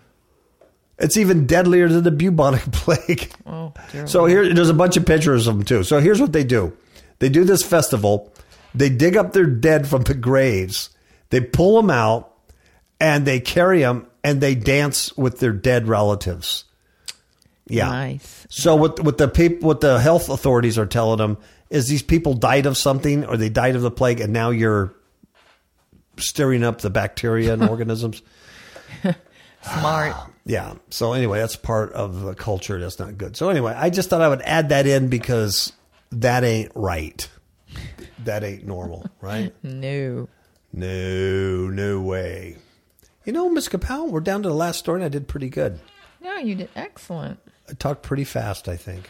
[0.98, 3.32] It's even deadlier than the bubonic plague.
[3.46, 3.74] Oh.
[4.06, 5.84] So here, there's a bunch of pictures of them too.
[5.84, 6.76] So here's what they do:
[7.20, 8.32] they do this festival.
[8.76, 10.90] They dig up their dead from the graves.
[11.30, 12.34] They pull them out,
[13.00, 16.66] and they carry them, and they dance with their dead relatives.
[17.68, 17.90] Yeah.
[17.90, 18.46] Nice.
[18.50, 21.38] So what what the people what the health authorities are telling them
[21.70, 24.94] is these people died of something or they died of the plague, and now you're
[26.18, 28.22] stirring up the bacteria and organisms.
[29.62, 30.16] Smart.
[30.48, 30.76] Yeah.
[30.92, 33.36] So anyway, that's part of the culture that's not good.
[33.36, 35.74] So anyway, I just thought I would add that in because
[36.12, 37.28] that ain't right.
[38.24, 39.53] That ain't normal, right?
[39.63, 40.28] no.
[40.72, 42.57] no, no way.
[43.26, 45.80] You know, Miss Capel, we're down to the last story and I did pretty good.
[46.22, 47.39] No, you did excellent.
[47.70, 49.09] I talked pretty fast, I think.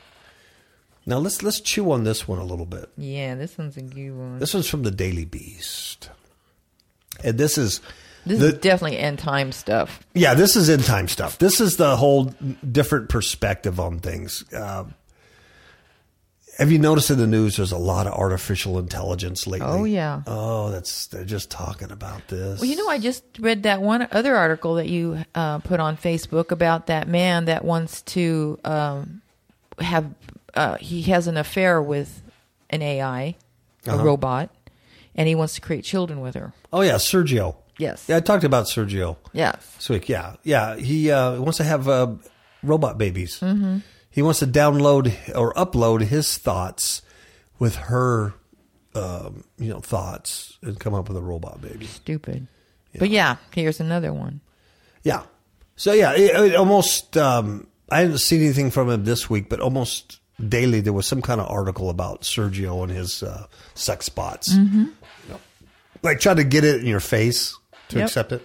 [1.05, 2.89] Now let's let's chew on this one a little bit.
[2.97, 4.39] Yeah, this one's a good one.
[4.39, 6.09] This one's from the Daily Beast.
[7.23, 7.79] And this is
[8.25, 9.99] This the- is definitely end time stuff.
[10.15, 11.37] Yeah, this is end time stuff.
[11.37, 12.33] This is the whole
[12.69, 14.43] different perspective on things.
[14.51, 14.85] Uh,
[16.57, 17.57] have you noticed in the news?
[17.57, 19.67] There's a lot of artificial intelligence lately.
[19.67, 20.21] Oh, yeah.
[20.27, 22.59] Oh, that's they're just talking about this.
[22.61, 25.97] Well, you know, I just read that one other article that you uh, put on
[25.97, 29.21] Facebook about that man that wants to um,
[29.79, 30.05] have.
[30.53, 32.21] Uh, he has an affair with
[32.69, 33.35] an AI,
[33.85, 34.03] a Uh-huh.
[34.03, 34.49] robot,
[35.15, 36.53] and he wants to create children with her.
[36.71, 37.55] Oh yeah, Sergio.
[37.77, 38.05] Yes.
[38.07, 39.17] Yeah, I talked about Sergio.
[39.33, 39.57] Yes.
[39.75, 40.07] this week.
[40.07, 40.77] Yeah, yeah.
[40.77, 42.13] He uh, wants to have uh,
[42.63, 43.41] robot babies.
[43.41, 43.79] Mm-hmm.
[44.15, 47.01] He wants to download or upload his thoughts
[47.59, 48.33] with her,
[48.95, 51.85] um, you know, thoughts and come up with a robot baby.
[51.85, 52.47] Stupid.
[52.97, 54.39] But yeah, here's another one.
[55.03, 55.23] Yeah.
[55.75, 57.17] So yeah, it, it almost.
[57.17, 61.21] Um, I haven't seen anything from him this week, but almost daily there was some
[61.21, 64.53] kind of article about Sergio and his uh, sex spots.
[64.55, 64.93] You
[65.29, 65.39] know,
[66.03, 67.53] like try to get it in your face
[67.89, 68.07] to Yep.
[68.07, 68.41] accept it.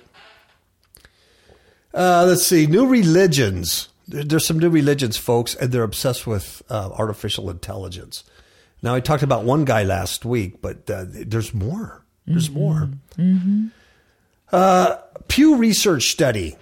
[1.95, 3.89] Uh, let's see, new religions.
[4.11, 8.25] There- There's some new religions, folks, and they're obsessed with uh, artificial intelligence.
[8.83, 12.05] Now, I talked about one guy last week, but uh, there's more.
[12.27, 12.91] There's more.
[14.53, 14.97] Uh,
[15.29, 16.57] Pew Research study.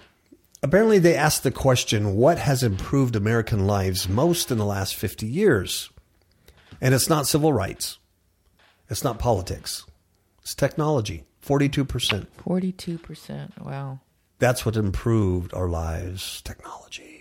[0.61, 5.25] Apparently, they asked the question, what has improved American lives most in the last 50
[5.25, 5.89] years?
[6.81, 7.97] And it's not civil rights.
[8.89, 9.85] It's not politics.
[10.41, 11.23] It's technology.
[11.45, 12.27] 42%.
[12.43, 13.53] Forty-two percent.
[13.63, 13.99] Wow.
[14.39, 17.18] That's what improved our lives, technology.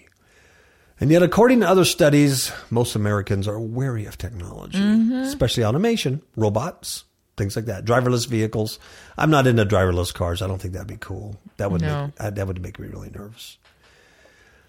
[1.01, 4.83] And yet, according to other studies, most Americans are wary of technology,
[5.23, 7.05] especially automation, robots,
[7.37, 8.81] things like that, driverless vehicles.
[9.17, 10.43] I'm not into driverless cars.
[10.43, 11.39] I don't think that'd be cool.
[11.57, 12.07] That would No.
[12.07, 13.59] make, uh, that would make me really nervous.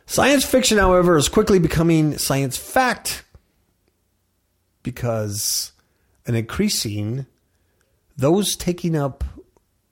[0.06, 3.24] Science fiction, however, is quickly becoming science fact
[4.84, 5.72] because
[6.26, 7.26] an increasing
[8.18, 9.24] those taking up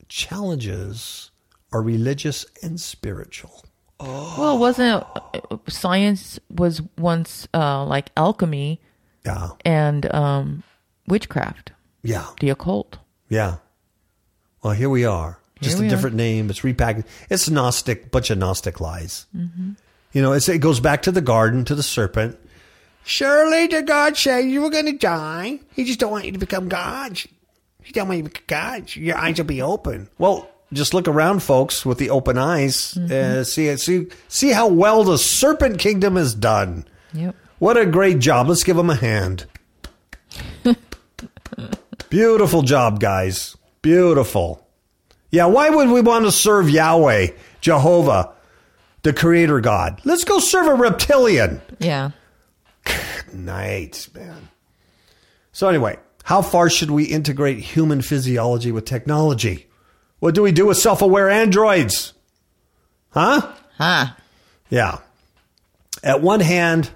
[0.08, 1.32] challenges
[1.72, 3.64] are religious and spiritual.
[4.00, 8.80] Well, wasn't uh, science was once uh, like alchemy
[9.26, 9.50] Yeah.
[9.66, 10.64] and um,
[11.08, 11.72] witchcraft,
[12.04, 12.28] Yeah.
[12.40, 12.98] the occult.
[13.30, 13.58] Yeah.
[14.62, 15.40] Well, here we are.
[15.62, 15.90] Just we a are.
[15.90, 16.50] different name.
[16.52, 17.06] It's repackaged.
[17.30, 19.26] It's Gnostic, bunch of Gnostic lies.
[19.36, 19.72] Mm-hmm.
[20.14, 22.38] You know, it's, it goes back to the garden, to the serpent.
[23.04, 25.60] Surely did God say you were going to die.
[25.74, 27.28] He just don't want you to become gods.
[27.84, 28.96] He don't want you to become gods.
[28.96, 30.10] Your eyes will be open.
[30.18, 32.94] Well, just look around, folks, with the open eyes.
[32.94, 33.40] Mm-hmm.
[33.40, 36.86] Uh, see, see, see how well the serpent kingdom is done.
[37.14, 37.36] Yep.
[37.60, 38.48] What a great job.
[38.48, 39.46] Let's give them a hand.
[42.10, 43.56] Beautiful job, guys.
[43.82, 44.68] Beautiful.
[45.32, 47.28] Yeah, why would we want to serve Yahweh,
[47.62, 48.34] Jehovah,
[49.02, 50.02] the creator God?
[50.06, 51.62] Let's go serve a reptilian.
[51.80, 52.12] Yeah.
[53.34, 54.50] Nice, man.
[55.52, 59.67] So, anyway, how far should we integrate human physiology with technology?
[60.20, 62.14] What do we do with self aware androids?
[63.12, 63.54] Huh?
[63.78, 64.08] Huh.
[64.70, 65.00] Yeah.
[66.04, 66.92] At one hand,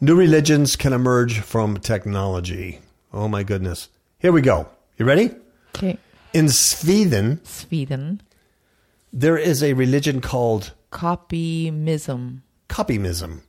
[0.00, 2.80] new religions can emerge from technology.
[3.12, 3.88] Oh my goodness.
[4.18, 4.68] Here we go.
[4.98, 5.30] You ready?
[5.74, 5.98] Okay.
[6.32, 8.20] In Sweden, Sweden.
[9.12, 12.40] there is a religion called Kopimism.
[12.68, 13.40] kopimism.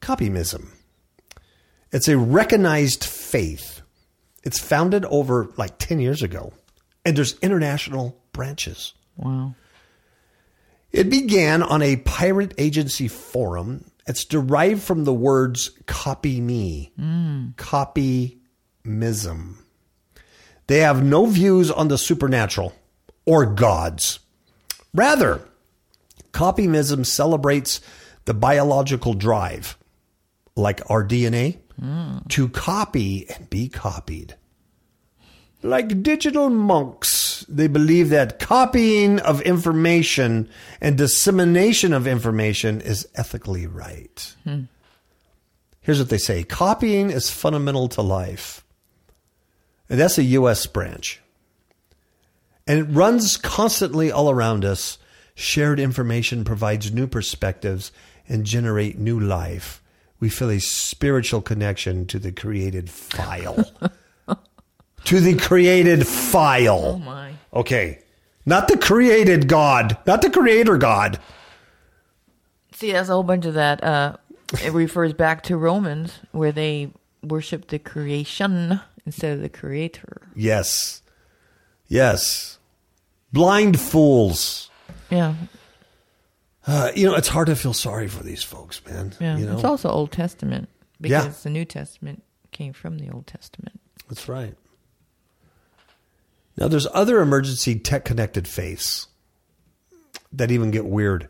[0.00, 0.68] Kopimism.
[1.92, 3.80] It's a recognized faith.
[4.42, 6.52] It's founded over like 10 years ago,
[7.04, 8.94] and there's international branches.
[9.16, 9.54] Wow.
[10.92, 13.90] It began on a pirate agency forum.
[14.06, 17.54] It's derived from the words copy me, mm.
[17.56, 19.56] kopimism.
[20.66, 22.72] They have no views on the supernatural
[23.26, 24.20] or gods.
[24.94, 25.40] Rather,
[26.32, 27.80] kopimism celebrates
[28.24, 29.76] the biological drive,
[30.56, 32.26] like our DNA, mm.
[32.28, 34.36] to copy and be copied.
[35.64, 43.66] Like digital monks, they believe that copying of information and dissemination of information is ethically
[43.66, 44.34] right.
[44.44, 44.64] Hmm.
[45.80, 48.62] Here's what they say copying is fundamental to life.
[49.88, 50.66] And that's a U.S.
[50.66, 51.22] branch.
[52.66, 54.98] And it runs constantly all around us.
[55.34, 57.90] Shared information provides new perspectives
[58.28, 59.82] and generate new life.
[60.20, 63.64] We feel a spiritual connection to the created file.
[65.04, 66.84] to the created file.
[66.84, 67.32] Oh my.
[67.52, 67.98] Okay.
[68.46, 71.18] Not the created God, not the creator God.
[72.72, 73.82] See, that's a whole bunch of that.
[73.82, 74.16] Uh,
[74.62, 76.90] it refers back to Romans, where they
[77.22, 80.20] worship the creation instead of the creator.
[80.34, 81.02] Yes.
[81.88, 82.58] Yes.
[83.32, 84.70] Blind fools.
[85.10, 85.34] Yeah,
[86.66, 89.12] Uh, you know, it's hard to feel sorry for these folks, man.
[89.20, 89.36] yeah.
[89.36, 89.54] You know?
[89.54, 90.68] It's also Old Testament
[91.00, 91.20] Yeah.
[91.22, 93.80] because the New Testament came from the Old Testament.
[94.08, 94.54] That's right.
[96.56, 99.08] Now, there's other emergency tech connected faiths
[100.32, 101.28] that even get weird.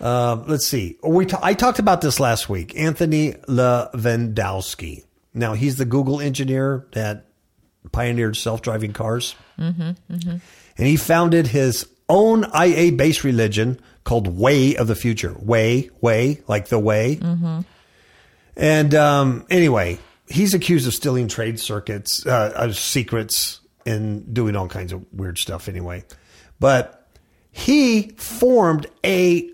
[0.00, 0.96] Uh, let's see.
[1.02, 2.76] We ta- I talked about this last week.
[2.78, 5.04] Anthony Levandowski.
[5.34, 7.26] Now, he's the Google engineer that
[7.92, 9.34] pioneered self driving cars.
[9.58, 9.90] Mm-hmm,
[10.78, 15.34] And he founded his own IA based religion called Way of the Future.
[15.38, 17.16] Way, way, like the way.
[18.56, 19.98] And um, anyway,
[20.28, 25.38] he's accused of stealing trade circuits, uh, uh, secrets, and doing all kinds of weird
[25.38, 26.04] stuff anyway.
[26.58, 27.08] But
[27.50, 29.50] he formed a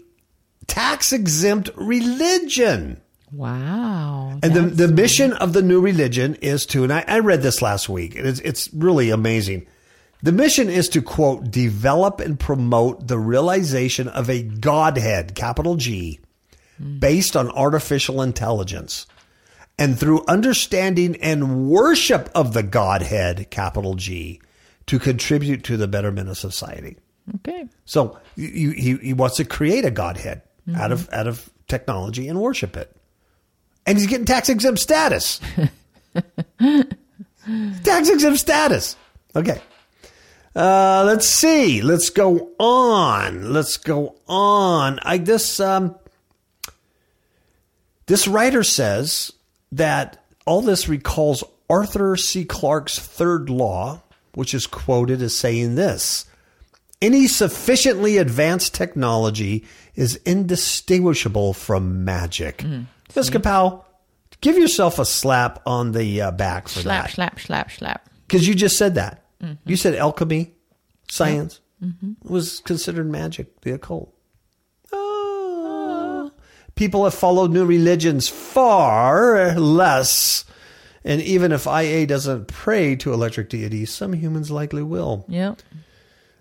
[0.67, 3.01] tax exempt religion.
[3.31, 4.39] Wow.
[4.43, 7.63] And the, the mission of the new religion is to, and I, I read this
[7.63, 9.67] last week, it's, it's really amazing.
[10.23, 16.21] The mission is to, quote, develop and promote the realization of a Godhead, capital G,
[16.79, 16.99] hmm.
[16.99, 19.07] based on artificial intelligence.
[19.79, 24.41] And through understanding and worship of the Godhead, capital G,
[24.87, 26.97] to contribute to the betterment of society.
[27.37, 27.67] Okay.
[27.85, 30.43] So you, he, he wants to create a Godhead
[30.77, 32.95] out of out of technology and worship it,
[33.87, 35.41] and he's getting tax exempt status.
[37.85, 38.97] tax exempt status.
[39.35, 39.61] Okay.
[40.55, 41.81] Uh, let's see.
[41.81, 43.53] Let's go on.
[43.53, 44.99] Let's go on.
[45.03, 45.97] I this um,
[48.07, 49.33] this writer says
[49.73, 52.45] that all this recalls Arthur C.
[52.45, 54.03] Clarke's third law,
[54.35, 56.27] which is quoted as saying this
[57.03, 59.65] any sufficiently advanced technology
[59.95, 62.59] is indistinguishable from magic.
[62.59, 62.87] Mm.
[63.15, 63.85] Miss Kapow,
[64.41, 67.11] give yourself a slap on the uh, back for Slap, that.
[67.13, 67.79] slap, slap, slap.
[67.79, 68.11] Slap.
[68.27, 69.25] Because you just said that.
[69.43, 69.69] Mm-hmm.
[69.69, 70.55] You said alchemy,
[71.11, 72.13] science mm-hmm.
[72.23, 74.12] was considered magic, the occult.
[76.75, 80.45] People have followed new religions far less.
[81.05, 85.25] And even if IA doesn't pray to electric deities, some humans likely will.
[85.29, 85.61] Yep.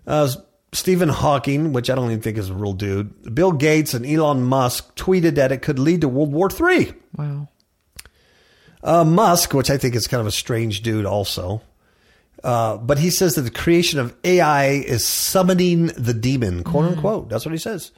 [0.06, 0.28] Uh,
[0.72, 4.42] Stephen Hawking, which I don't even think is a real dude, Bill Gates and Elon
[4.42, 6.94] Musk tweeted that it could lead to World War III.
[7.16, 7.48] Wow.
[8.82, 11.62] Uh, Musk, which I think is kind of a strange dude, also.
[12.42, 17.28] Uh, but he says that the creation of AI is summoning the demon, quote unquote.
[17.28, 17.92] That's what he says.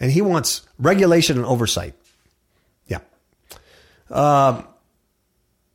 [0.00, 1.94] And he wants regulation and oversight.
[2.86, 3.00] Yeah.
[4.08, 4.66] Um,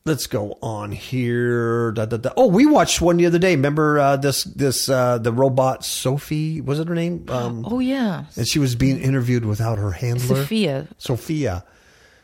[0.05, 1.91] let's go on here.
[1.91, 2.31] Da, da, da.
[2.35, 3.55] Oh, we watched one the other day.
[3.55, 4.43] Remember uh, this?
[4.43, 7.25] This uh, the robot Sophie was it her name?
[7.29, 8.25] Um, Oh, yeah.
[8.35, 10.37] and she was being interviewed without her handler.
[10.37, 10.87] Sophia.
[10.97, 11.63] Sophia.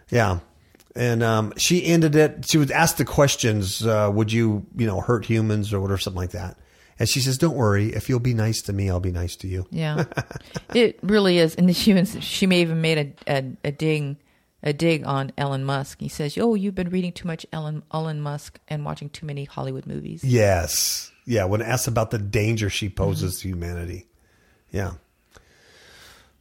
[0.09, 0.39] Yeah.
[0.95, 2.49] And um, she ended it.
[2.49, 6.19] She was asked the questions, uh, would you, you know, hurt humans or whatever, something
[6.19, 6.57] like that.
[7.01, 7.87] And she says, don't worry.
[7.87, 9.65] If you'll be nice to me, I'll be nice to you.
[9.71, 10.03] Yeah.
[10.75, 11.55] it really is.
[11.55, 14.17] And she, even, she may even made a, a, a ding.
[14.61, 15.99] A dig on Elon Musk.
[15.99, 19.45] He says, "Oh, you've been reading too much Elon, Elon Musk and watching too many
[19.45, 21.11] Hollywood movies." Yes.
[21.25, 21.45] Yeah.
[21.45, 22.93] When asked about the danger she mm-hmm.
[22.93, 24.05] poses to humanity.
[24.69, 24.91] Yeah.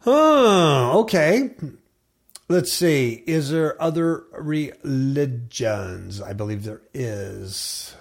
[0.05, 1.55] Oh, okay.
[2.51, 3.25] Let's see.
[3.27, 6.21] Is there other religions?
[6.21, 7.95] I believe there is.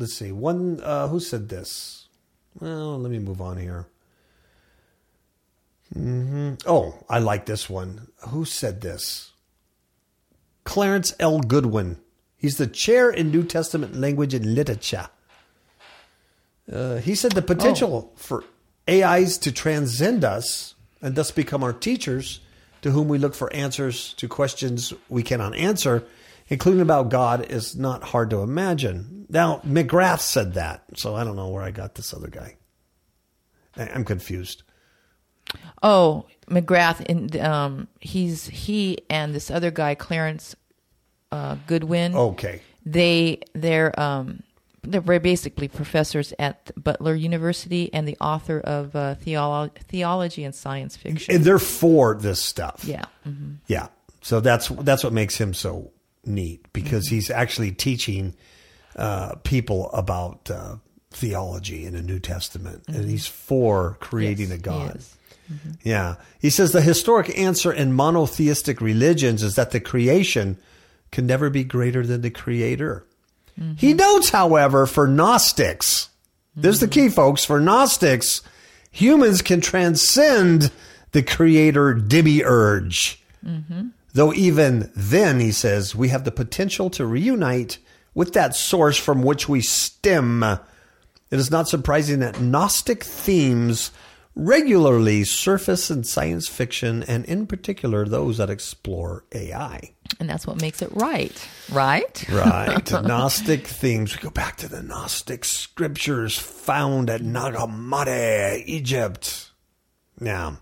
[0.00, 0.32] Let's see.
[0.32, 2.08] One, uh, who said this?
[2.58, 3.86] Well, let me move on here.
[5.92, 8.08] hmm Oh, I like this one.
[8.28, 9.32] Who said this?
[10.64, 11.40] Clarence L.
[11.40, 11.98] Goodwin.
[12.38, 15.10] He's the chair in New Testament language and literature.
[16.72, 18.44] Uh, he said the potential for
[18.88, 22.40] AIs to transcend us and thus become our teachers,
[22.80, 26.04] to whom we look for answers to questions we cannot answer,
[26.50, 29.26] including about God, is not hard to imagine.
[29.30, 32.56] Now, McGrath said that, so I don't know where I got this other guy.
[33.76, 34.64] I'm confused.
[35.82, 40.54] Oh, McGrath, and um, he's he and this other guy, Clarence
[41.32, 42.14] uh, Goodwin.
[42.14, 42.60] Okay.
[42.84, 44.42] they they're um,
[44.82, 50.96] they're basically professors at Butler University and the author of uh, theolo- theology and science
[50.96, 51.34] fiction.
[51.34, 52.84] And they're for this stuff.
[52.84, 53.88] yeah, hmm Yeah.
[54.22, 55.92] So that's that's what makes him so
[56.24, 57.16] neat because mm-hmm.
[57.16, 58.34] he's actually teaching
[58.96, 60.76] uh, people about uh,
[61.10, 63.08] theology in the New Testament, and mm-hmm.
[63.08, 64.96] he's for creating Yes, a God.
[64.96, 65.16] is.
[65.82, 66.16] Yeah.
[66.40, 70.58] He says the historic answer in monotheistic religions is that the creation
[71.10, 73.04] can never be greater than the creator.
[73.76, 76.08] He notes, however, for Gnostics,
[76.56, 78.42] this is the key, folks, for Gnostics,
[78.90, 80.70] humans can transcend
[81.12, 83.22] the creator demiurge.
[84.12, 87.78] Though even then, he says, we have the potential to reunite
[88.14, 90.42] with that source from which we stem.
[90.42, 90.58] It
[91.38, 93.92] is not surprising that Gnostic themes
[94.34, 99.92] regularly surface in science fiction and, in particular, those that explore AI.
[100.18, 102.28] and that's what makes it right, right?
[102.28, 102.90] Right.
[102.92, 104.16] Gnostic themes.
[104.16, 109.50] We go back to the Gnostic scriptures found at Nag Hammadi, Egypt.
[110.18, 110.58] Now,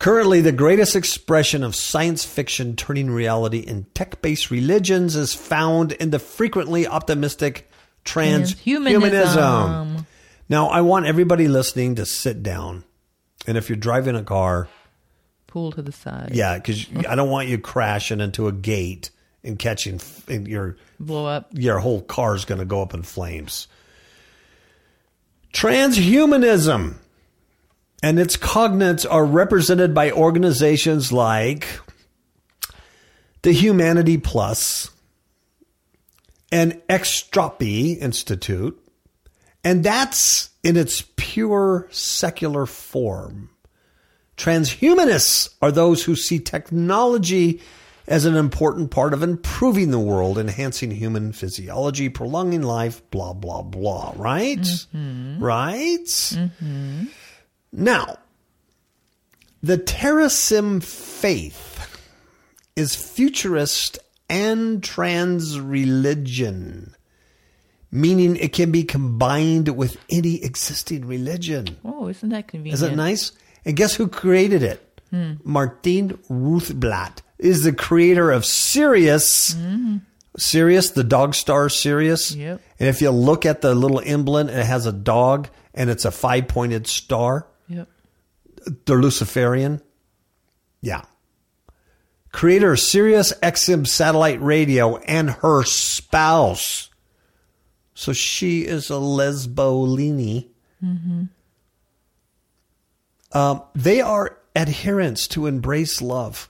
[0.00, 5.92] currently, the greatest expression of science fiction turning reality in tech based religions is found
[5.92, 7.70] in the frequently optimistic
[8.04, 10.06] transhumanism.
[10.48, 12.82] Now, I want everybody listening to sit down.
[13.46, 14.68] And if you're driving a car,
[15.46, 16.30] Pull to the side.
[16.32, 19.10] yeah, because I don't want you crashing into a gate
[19.42, 21.48] and catching and your blow up.
[21.52, 23.66] your whole car is going to go up in flames.
[25.52, 26.96] Transhumanism
[28.02, 31.66] and its cognates are represented by organizations like
[33.42, 34.90] the Humanity Plus
[36.52, 38.78] and Extropy Institute,
[39.64, 43.50] and that's in its pure secular form.
[44.36, 47.60] Transhumanists are those who see technology
[48.06, 53.62] as an important part of improving the world, enhancing human physiology, prolonging life, blah, blah,
[53.62, 54.12] blah.
[54.16, 54.58] Right?
[54.58, 55.42] Mm-hmm.
[55.42, 56.06] Right?
[56.06, 57.04] Mm-hmm.
[57.72, 58.18] Now,
[59.62, 62.00] the Terasem faith
[62.76, 63.98] is futurist
[64.28, 66.94] and trans religion,
[67.90, 71.76] meaning it can be combined with any existing religion.
[71.84, 72.74] Oh, isn't that convenient?
[72.74, 73.32] Is it nice?
[73.64, 75.00] And guess who created it?
[75.10, 75.34] Hmm.
[75.42, 79.54] Martin Rothblatt is the creator of Sirius.
[79.54, 79.98] Mm-hmm.
[80.36, 82.34] Sirius, the dog star Sirius.
[82.34, 82.60] Yep.
[82.78, 86.12] And if you look at the little emblem, it has a dog and it's a
[86.12, 87.46] five pointed star.
[87.70, 87.88] Yep.
[88.84, 89.80] They're Luciferian.
[90.82, 91.02] Yeah.
[92.32, 96.90] Creator of Sirius XM satellite radio and her spouse.
[97.94, 100.48] So she is a lesbolini.
[103.32, 106.48] Um, they are adherents to embrace love.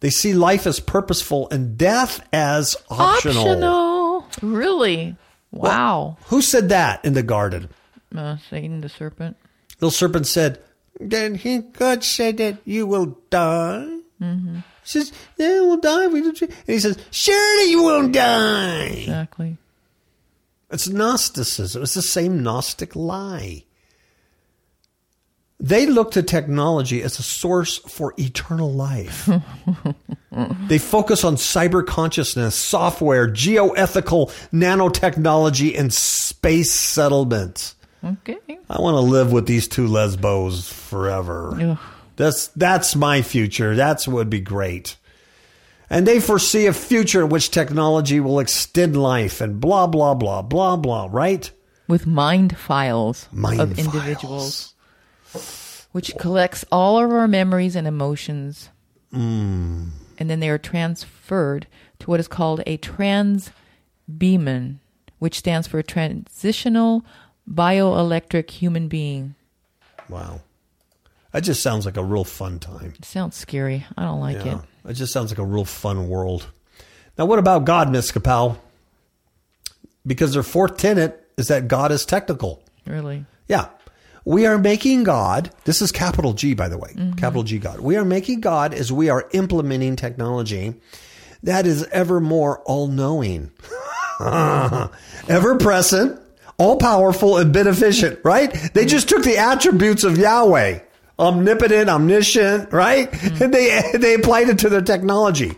[0.00, 3.42] They see life as purposeful and death as optional.
[3.42, 4.26] Optional.
[4.42, 5.16] Really?
[5.50, 6.18] Wow.
[6.26, 7.70] Who said that in the garden?
[8.14, 9.36] Uh, Satan the serpent.
[9.80, 10.60] Little serpent said,
[10.98, 14.00] Then he, God said that you will die.
[14.20, 14.56] Mm-hmm.
[14.56, 16.06] He says, Yeah, we'll die.
[16.06, 18.86] We And he says, Surely you won't die.
[18.86, 19.56] Exactly.
[20.70, 21.82] It's Gnosticism.
[21.82, 23.64] It's the same Gnostic lie.
[25.58, 29.28] They look to technology as a source for eternal life.
[30.68, 37.74] they focus on cyber consciousness, software, geoethical nanotechnology, and space settlements.
[38.04, 38.38] Okay.
[38.70, 41.56] I want to live with these two lesbos forever.
[41.60, 41.78] Ugh.
[42.16, 43.74] That's that's my future.
[43.74, 44.96] That's what would be great.
[45.90, 50.42] And they foresee a future in which technology will extend life and blah blah blah
[50.42, 51.50] blah blah, right?
[51.88, 53.86] With mind files Mind of files.
[53.86, 54.74] individuals,
[55.92, 58.70] which collects all of our memories and emotions.
[59.12, 59.88] Hmm.
[60.18, 61.66] And then they are transferred
[62.00, 63.50] to what is called a trans
[64.10, 64.78] transbeman,
[65.18, 67.04] which stands for transitional
[67.50, 69.34] bioelectric human being.
[70.08, 70.40] Wow.
[71.32, 72.94] That just sounds like a real fun time.
[72.98, 73.84] It sounds scary.
[73.96, 74.58] I don't like Yeah.
[74.58, 74.90] it.
[74.90, 76.46] It just sounds like a real fun world.
[77.18, 78.56] Now, what about God, Miss Kapow?
[80.06, 82.62] Because their fourth tenet is that God is technical.
[82.86, 83.26] Really.
[83.48, 83.66] Yeah.
[84.24, 87.12] We are making God, this is capital G, by the way, mm-hmm.
[87.12, 87.80] capital G God.
[87.80, 90.74] We are making God as we are implementing technology
[91.42, 93.52] that is ever more all knowing,
[94.20, 96.20] ever present,
[96.58, 98.52] all powerful, and beneficent, right?
[98.72, 100.80] They just took the attributes of Yahweh,
[101.18, 103.12] omnipotent, omniscient, right?
[103.40, 105.56] And they, they applied it to their technology.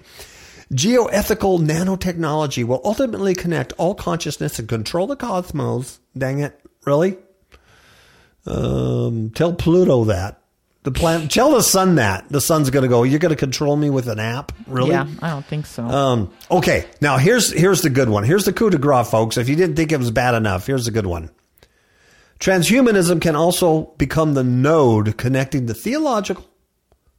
[0.72, 5.98] Geoethical nanotechnology will ultimately connect all consciousness and control the cosmos.
[6.16, 6.60] Dang it.
[6.84, 7.16] Really?
[8.44, 10.42] Um, tell Pluto that.
[10.84, 12.28] The planet, tell the sun that.
[12.28, 14.52] The sun's going to go, you're going to control me with an app?
[14.66, 14.90] Really?
[14.90, 15.84] Yeah, I don't think so.
[15.84, 16.86] Um, okay.
[17.00, 18.24] Now here's, here's the good one.
[18.24, 19.36] Here's the coup de grace, folks.
[19.36, 21.30] If you didn't think it was bad enough, here's the good one.
[22.40, 26.46] Transhumanism can also become the node connecting the theological,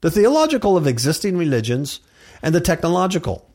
[0.01, 1.99] the theological of existing religions
[2.41, 3.45] and the technological.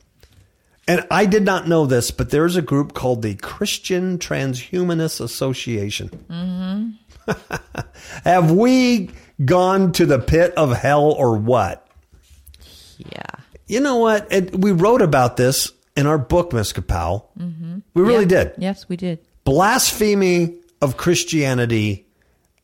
[0.87, 6.99] And I did not know this, but there's a group called the Christian Transhumanist Association.
[8.23, 9.09] Have we
[9.43, 11.87] gone to the pit of hell or what?
[12.97, 13.21] yeah.
[13.67, 14.31] You know what?
[14.31, 17.23] It, we wrote about this in our book, Miss Kapow.
[17.93, 18.43] We really Yeah.
[18.43, 18.53] did.
[18.59, 19.19] Yes, we did.
[19.43, 22.05] Blasphemy of Christianity,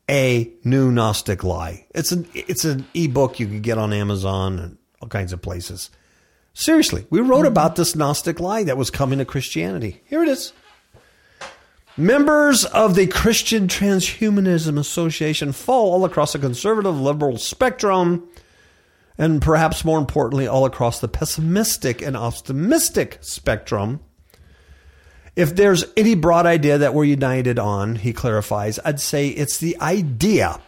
[0.10, 1.86] a new Gnostic lie.
[1.96, 5.90] It's an it's an ebook you can get on Amazon and all kinds of places.
[6.54, 7.48] Seriously, we wrote mm-hmm.
[7.48, 10.02] about this Gnostic lie that was coming to Christianity.
[10.06, 10.54] Here it is.
[11.98, 18.30] Members of the Christian Transhumanism Association fall all across the conservative liberal spectrum,
[19.18, 24.00] and perhaps more importantly, all across the pessimistic and optimistic spectrum.
[25.36, 29.78] If there's any broad idea that we're united on, he clarifies, I'd say it's the
[29.82, 30.62] idea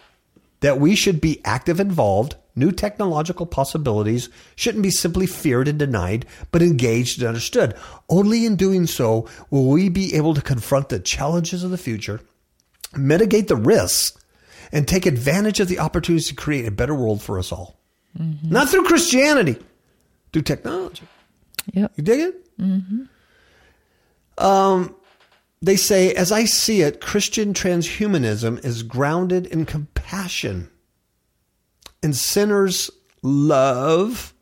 [0.60, 2.36] that we should be active involved.
[2.56, 7.76] New technological possibilities shouldn't be simply feared and denied, but engaged and understood.
[8.10, 12.22] Only in doing so will we be able to confront the challenges of the future,
[12.96, 14.18] mitigate the risks,
[14.72, 17.80] and take advantage of the opportunities to create a better world for us all.
[18.44, 19.58] Not through Christianity,
[20.32, 21.08] through technology.
[21.74, 21.94] Yep.
[21.96, 22.60] You dig it?
[22.60, 24.44] Mm-hmm.
[24.44, 24.96] Um,
[25.62, 30.70] they say, as I see it, Christian transhumanism is grounded in compassion
[32.04, 32.92] and sinners'
[33.22, 34.34] love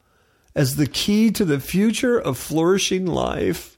[0.56, 3.78] as the key to the future of flourishing life.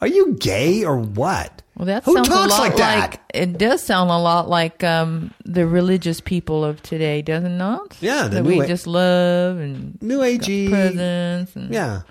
[0.00, 1.60] Are you gay or what?
[1.76, 3.20] Well, that Who sounds a lot like that?
[3.34, 7.96] It does sound a lot like um, the religious people of today, doesn't it not?
[8.00, 10.70] Yeah, that we a- just love and New agey.
[10.70, 11.54] presents.
[11.56, 12.02] And, Yeah.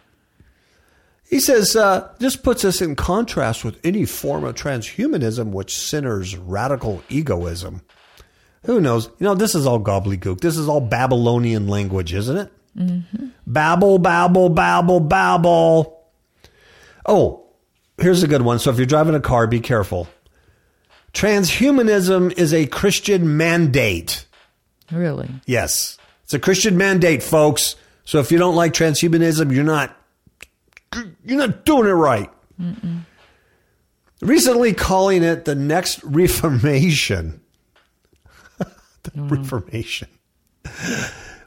[1.30, 6.36] He says, uh, this puts us in contrast with any form of transhumanism which centers
[6.36, 7.82] radical egoism.
[8.64, 9.08] Who knows?
[9.20, 10.42] You know, this is all gobbledygook.
[10.42, 12.52] This is all Babylonian language, isn't it?
[12.78, 13.28] Mm-hmm.
[13.48, 16.04] Babble, babble, babble, babble.
[17.06, 17.46] Oh,
[17.98, 18.60] here's a good one.
[18.60, 20.08] So if you're driving a car, be careful.
[21.14, 24.26] Transhumanism is a Christian mandate.
[24.92, 25.30] Really?
[25.46, 25.98] Yes.
[26.24, 27.76] It's a Christian mandate, folks.
[28.06, 29.96] So if you don't like transhumanism, you're not
[31.24, 32.30] you're not doing it right.
[34.22, 37.42] Recently calling it the next reformation.
[39.04, 39.32] The mm.
[39.32, 40.08] reformation.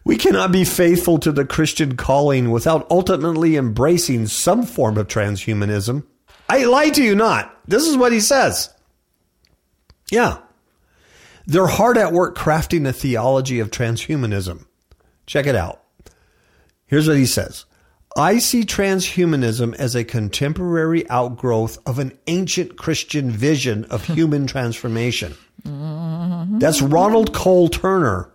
[0.05, 6.05] We cannot be faithful to the Christian calling without ultimately embracing some form of transhumanism.
[6.49, 7.57] I lie to you not.
[7.69, 8.69] This is what he says.
[10.11, 10.39] Yeah.
[11.47, 14.67] They're hard at work crafting a theology of transhumanism.
[15.27, 15.83] Check it out.
[16.87, 17.65] Here's what he says
[18.17, 24.15] I see transhumanism as a contemporary outgrowth of an ancient Christian vision of hmm.
[24.15, 25.35] human transformation.
[25.65, 26.02] Mm.
[26.63, 28.31] That's Ronald Cole Turner.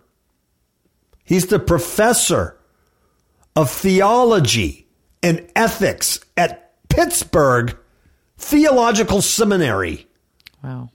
[1.24, 2.58] He's the professor
[3.56, 4.86] of theology
[5.22, 7.74] and ethics at Pittsburgh
[8.36, 10.06] Theological Seminary.
[10.62, 10.90] Wow.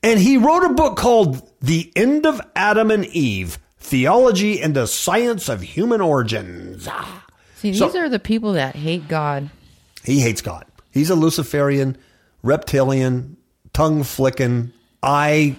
[0.00, 4.86] And he wrote a book called The End of Adam and Eve Theology and the
[4.86, 6.84] Science of Human Origins.
[7.56, 9.50] See, these So- are the people that hate God.
[10.04, 10.64] He hates God.
[10.92, 11.96] He's a Luciferian,
[12.44, 13.38] reptilian,
[13.72, 14.70] tongue flicking,
[15.02, 15.56] eye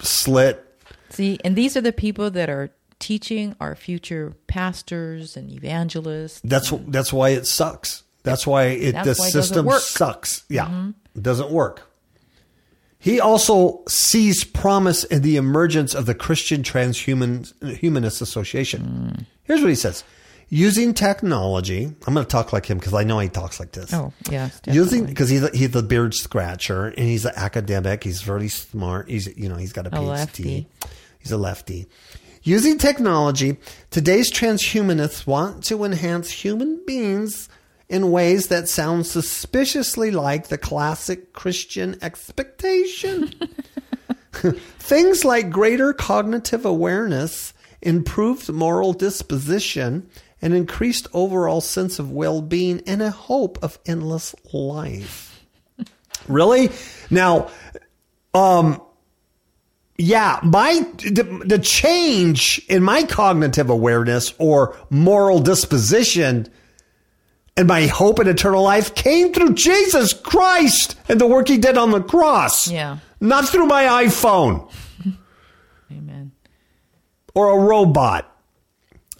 [0.00, 0.64] slit.
[1.10, 6.40] See, and these are the people that are teaching our future pastors and evangelists.
[6.42, 8.02] That's that's why it sucks.
[8.22, 9.80] That's why it That's the why system work.
[9.80, 10.44] sucks.
[10.48, 10.90] Yeah, mm-hmm.
[11.14, 11.82] it doesn't work.
[12.98, 19.12] He also sees promise in the emergence of the Christian Transhumanist Humanist Association.
[19.14, 19.26] Mm.
[19.42, 20.04] Here's what he says:
[20.54, 23.92] Using technology, I'm going to talk like him because I know he talks like this.
[23.92, 24.60] Oh, yes.
[24.68, 28.04] Using because he's a, he's the beard scratcher and he's an academic.
[28.04, 29.10] He's very smart.
[29.10, 30.66] He's you know he's got a PhD.
[31.18, 31.88] He's a lefty.
[32.44, 33.56] Using technology,
[33.90, 37.48] today's transhumanists want to enhance human beings
[37.88, 43.34] in ways that sound suspiciously like the classic Christian expectation.
[44.32, 50.08] Things like greater cognitive awareness, improved moral disposition,
[50.44, 55.44] an increased overall sense of well being, and a hope of endless life.
[56.28, 56.70] really?
[57.10, 57.50] Now,
[58.34, 58.80] um,
[59.96, 66.48] yeah, my the, the change in my cognitive awareness or moral disposition
[67.56, 71.78] and my hope in eternal life came through Jesus Christ and the work he did
[71.78, 72.68] on the cross.
[72.68, 72.98] Yeah.
[73.20, 74.70] Not through my iPhone
[75.90, 76.32] Amen.
[77.34, 78.30] or a robot.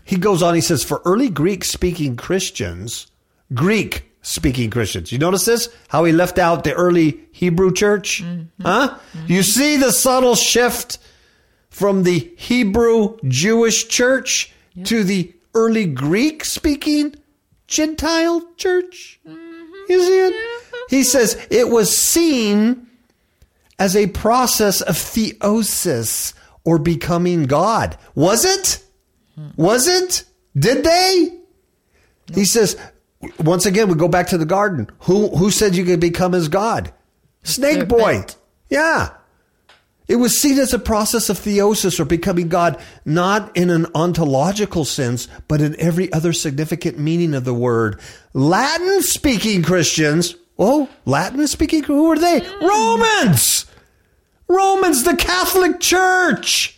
[0.05, 3.07] He goes on, he says, for early Greek speaking Christians,
[3.53, 5.69] Greek speaking Christians, you notice this?
[5.89, 8.23] How he left out the early Hebrew church?
[8.23, 8.63] Mm-hmm.
[8.63, 8.99] Huh?
[9.27, 9.43] You mm-hmm.
[9.43, 10.99] see the subtle shift
[11.71, 14.53] from the Hebrew Jewish church
[14.85, 17.17] to the early Greek speaking
[17.67, 19.21] Gentile church?
[19.27, 19.93] Mm-hmm.
[19.93, 20.65] You see it?
[20.91, 22.89] He says it was seen
[23.79, 26.35] as a process of theosis
[26.65, 27.97] or becoming God.
[28.15, 28.84] Was it?
[29.57, 30.25] Was it?
[30.57, 31.39] Did they?
[32.33, 32.77] He says,
[33.39, 34.89] once again, we go back to the garden.
[35.01, 36.93] Who who said you could become as God?
[37.43, 37.99] Snake boy.
[37.99, 38.37] serpent.
[38.71, 39.11] Yeah.
[40.07, 44.85] It was seen as a process of theosis or becoming God, not in an ontological
[44.85, 48.01] sense, but in every other significant meaning of the word.
[48.35, 52.41] Latin speaking Christians, oh, Latin speaking, who are they?
[52.41, 52.67] Hmm.
[52.67, 53.65] Romans!
[54.47, 56.74] Romans, the Catholic Church!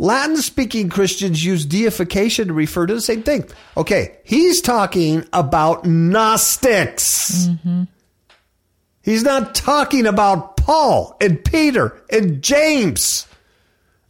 [0.00, 3.44] Latin speaking Christians use deification to refer to the same thing.
[3.76, 7.50] Okay, he's talking about Gnostics.
[9.02, 13.26] He's not talking about Paul and Peter and James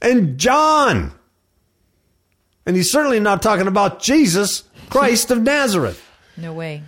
[0.00, 1.12] and John.
[2.64, 6.00] And he's certainly not talking about Jesus Christ of Nazareth.
[6.36, 6.84] No way.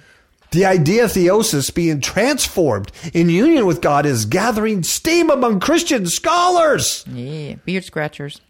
[0.52, 6.06] The idea of theosis being transformed in union with God is gathering steam among Christian
[6.06, 7.04] scholars.
[7.08, 7.56] Yeah.
[7.64, 8.40] Beard scratchers.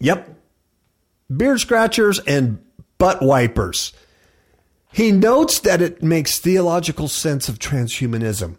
[0.00, 0.36] Yep.
[1.34, 2.62] Beard scratchers and
[2.98, 3.92] butt wipers.
[4.92, 8.58] He notes that it makes theological sense of transhumanism.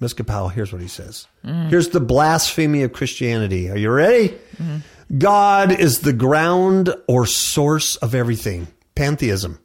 [0.00, 0.26] Mr.
[0.26, 1.26] Powell, here's what he says.
[1.44, 1.70] Mm.
[1.70, 3.70] Here's the blasphemy of Christianity.
[3.70, 4.28] Are you ready?
[4.28, 5.18] Mm-hmm.
[5.18, 8.68] God is the ground or source of everything.
[8.94, 9.58] Pantheism.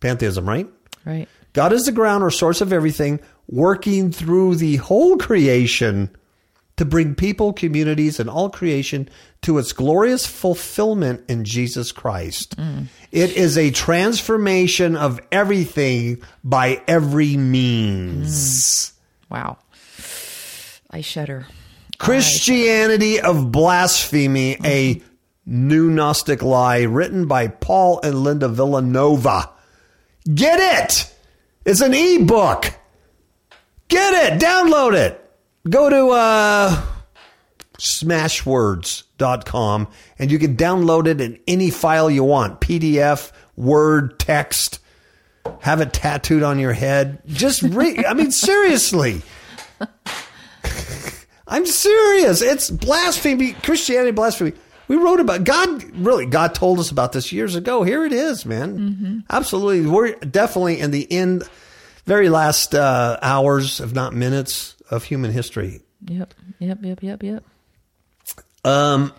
[0.00, 0.68] Pantheism, right?
[1.04, 1.28] Right.
[1.52, 6.14] God is the ground or source of everything, working through the whole creation
[6.76, 9.08] to bring people, communities, and all creation
[9.42, 12.56] to its glorious fulfillment in Jesus Christ.
[12.56, 12.86] Mm.
[13.12, 18.90] It is a transformation of everything by every means.
[18.90, 18.92] Mm.
[19.30, 19.58] Wow.
[20.90, 21.46] I shudder.
[21.98, 25.06] Christianity of Blasphemy, a mm-hmm.
[25.46, 29.50] new Gnostic lie written by Paul and Linda Villanova.
[30.32, 31.14] Get it!
[31.64, 32.72] It's an ebook.
[33.88, 34.40] Get it!
[34.40, 35.25] Download it.
[35.68, 36.82] Go to uh,
[37.78, 39.88] smashwords.com
[40.18, 44.80] and you can download it in any file you want PDF, Word, text.
[45.60, 47.22] Have it tattooed on your head.
[47.26, 48.04] Just read.
[48.04, 49.22] I mean, seriously.
[51.48, 52.42] I'm serious.
[52.42, 54.52] It's blasphemy, Christianity blasphemy.
[54.88, 55.82] We wrote about God.
[55.96, 57.82] Really, God told us about this years ago.
[57.82, 59.24] Here it is, man.
[59.30, 61.42] Absolutely, we're definitely in the end,
[62.04, 65.82] very last uh, hours, if not minutes, of human history.
[66.06, 66.34] Yep.
[66.58, 66.78] Yep.
[66.82, 67.02] Yep.
[67.02, 67.22] Yep.
[67.22, 67.44] Yep.
[68.64, 69.12] Um,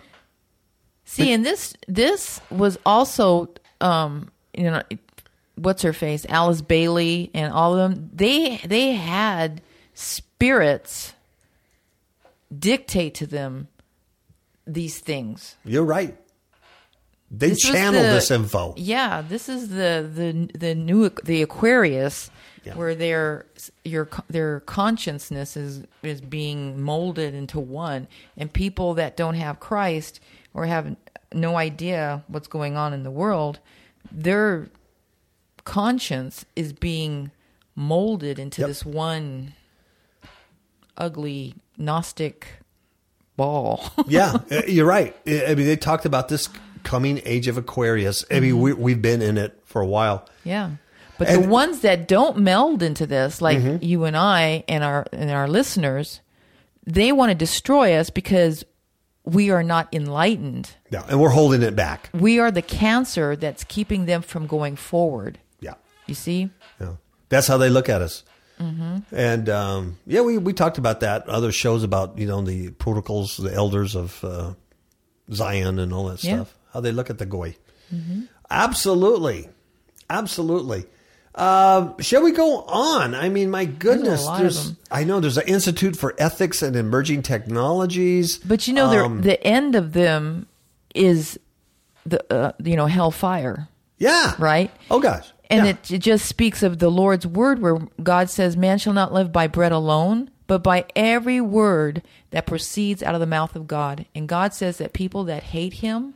[1.04, 3.48] See, and this this was also,
[3.80, 4.82] um, you know,
[5.56, 8.10] what's her face, Alice Bailey, and all of them.
[8.12, 9.62] They they had
[9.94, 11.14] spirits
[12.56, 13.68] dictate to them
[14.66, 15.56] these things.
[15.64, 16.16] you're right.
[17.30, 18.74] They This was channeled the- this info.
[18.76, 22.30] Yeah, this is the the the new the Aquarius,
[22.64, 22.74] Yeah.
[22.74, 23.46] where their
[23.88, 28.06] your their consciousness is is being molded into one,
[28.36, 30.20] and people that don't have Christ
[30.54, 30.96] or have
[31.32, 33.58] no idea what's going on in the world,
[34.10, 34.68] their
[35.64, 37.30] conscience is being
[37.74, 38.68] molded into Yep.
[38.68, 39.52] this one
[40.96, 42.46] ugly Gnostic
[43.36, 43.92] ball.
[44.08, 45.16] yeah, uh, you're right.
[45.26, 46.48] I mean, they talked about this
[46.82, 48.24] coming age of Aquarius.
[48.30, 50.26] I mean, we, we've been in it for a while.
[50.44, 50.72] Yeah.
[51.18, 53.84] But And- the ones that don't meld into this, like Mm-hmm.
[53.84, 56.20] you and I and our and our listeners,
[56.86, 58.64] they want to destroy us because
[59.24, 60.70] we are not enlightened.
[60.90, 62.08] Yeah, and we're holding it back.
[62.14, 65.38] We are the cancer that's keeping them from going forward.
[65.60, 65.74] Yeah.
[66.06, 66.50] You see?
[66.80, 66.92] Yeah.
[67.28, 68.24] That's how they look at us.
[68.58, 69.14] Mm-hmm.
[69.14, 71.28] And um, yeah, we, we talked about that.
[71.28, 74.54] Other shows about you know the protocols, the elders of uh,
[75.32, 76.36] Zion, and all that Yeah.
[76.36, 76.54] stuff.
[76.72, 77.56] How they look at the goy.
[78.50, 79.48] Absolutely,
[80.08, 80.84] absolutely.
[81.38, 83.14] Um, shall we go on?
[83.14, 84.72] I mean, my goodness, of there's.
[84.90, 88.38] I know there's an Institute for Ethics and Emerging Technologies.
[88.38, 90.46] But you know, Um, the end of them
[90.94, 91.38] is
[92.04, 94.70] the uh, you know hellfire, yeah, right?
[94.90, 95.70] Oh gosh, And Yeah.
[95.72, 99.30] it, it just speaks of the Lord's word, where God says, Man shall not live
[99.30, 104.06] by bread alone, but by every word that proceeds out of the mouth of God.
[104.14, 106.14] And God says that people that hate him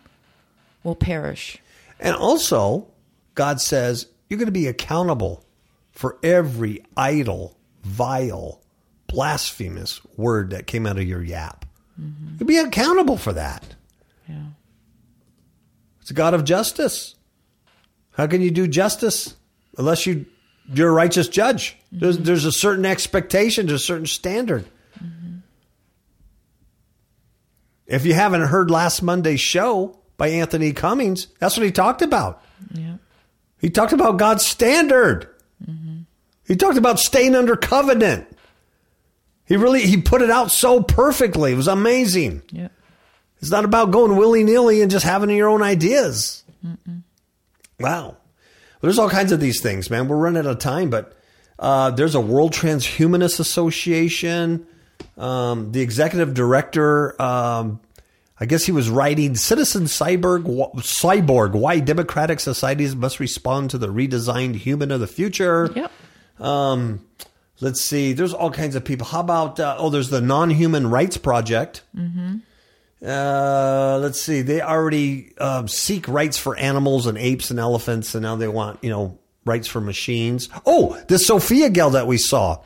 [0.82, 1.59] will perish.
[2.01, 2.89] And also,
[3.36, 5.45] God says you're going to be accountable
[5.91, 8.63] for every idle, vile,
[9.09, 11.67] blasphemous word that came out of your yap.
[12.39, 13.75] You'll be accountable for that.
[14.27, 14.45] Yeah.
[16.01, 17.15] It's a God of justice.
[18.13, 19.37] How can you do justice
[19.77, 20.25] unless you
[20.73, 21.77] you're a righteous judge?
[21.93, 22.25] There's mm-hmm.
[22.25, 24.65] there's a certain expectation, there's a certain standard.
[24.99, 25.37] Mm-hmm.
[27.87, 32.43] If you haven't heard last Monday's show by Anthony Cummings, that's what he talked about.
[32.73, 32.95] Yeah.
[33.63, 35.29] He talked about God's standard.
[36.47, 38.27] He talked about staying under covenant.
[39.47, 41.53] He really he put it out so perfectly.
[41.53, 42.43] It was amazing.
[42.51, 42.69] Yeah.
[43.41, 46.45] It's not about going willy nilly and just having your own ideas.
[46.63, 46.77] Wow.
[47.79, 48.17] Well,
[48.83, 50.09] there's all kinds of these things, man.
[50.09, 51.17] We're running out of time, but
[51.59, 54.67] uh, there's a World Transhumanist Association.
[55.17, 57.81] Um, the executive director, um,
[58.43, 60.43] I guess he was writing Citizen Cyborg,
[60.78, 65.70] Cyborg, Why Democratic Societies Must Respond to the Redesigned Human of the Future.
[65.77, 65.93] Yep.
[66.40, 67.06] Um,
[67.60, 68.14] let's see.
[68.14, 69.06] There's all kinds of people.
[69.06, 71.82] How about uh, oh, there's the Non-Human Rights Project.
[73.05, 74.43] Uh, let's see.
[74.43, 78.78] They already um, seek rights for animals and apes and elephants, and now they want
[78.82, 80.48] you know rights for machines.
[80.66, 82.59] Oh, the Sophia gal that we saw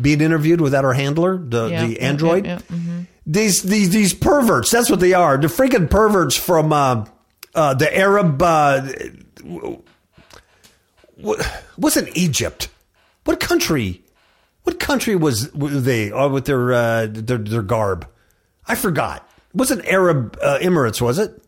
[0.00, 2.44] being interviewed without her handler, the Yeah, the android.
[2.46, 3.06] yeah, yeah, mhm.
[3.26, 4.70] These these these perverts.
[4.70, 5.36] That's what they are.
[5.36, 7.06] The freaking perverts from uh,
[7.54, 8.40] uh, the Arab.
[8.40, 8.88] Uh,
[11.16, 12.68] what, wasn't Egypt?
[13.24, 14.02] What country?
[14.62, 18.06] What country was were they uh, with their, uh, their their garb?
[18.66, 19.28] I forgot.
[19.50, 21.00] It wasn't Arab uh, Emirates?
[21.00, 21.42] Was it?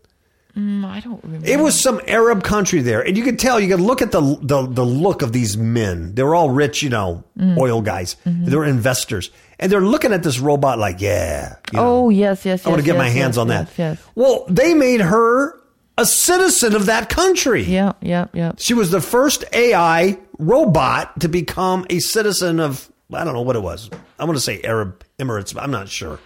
[0.56, 1.46] Mm, I don't remember.
[1.46, 3.60] It was some Arab country there, and you could tell.
[3.60, 6.14] You could look at the the, the look of these men.
[6.14, 7.58] They were all rich, you know, Mm.
[7.58, 8.16] oil guys.
[8.26, 8.46] Mm-hmm.
[8.46, 11.56] They were investors, and they're looking at this robot like, yeah.
[11.72, 12.64] you know, Oh yes, yes.
[12.66, 13.68] I want to yes, get yes, my hands yes, on that.
[13.76, 14.02] Yes.
[14.14, 15.58] Well, they made her
[15.96, 17.62] a citizen of that country.
[17.64, 18.52] Yeah, yeah, yeah.
[18.58, 23.56] She was the first AI robot to become a citizen of I don't know what
[23.56, 23.88] it was.
[24.18, 26.20] I want to say Arab Emirates, but I'm not sure.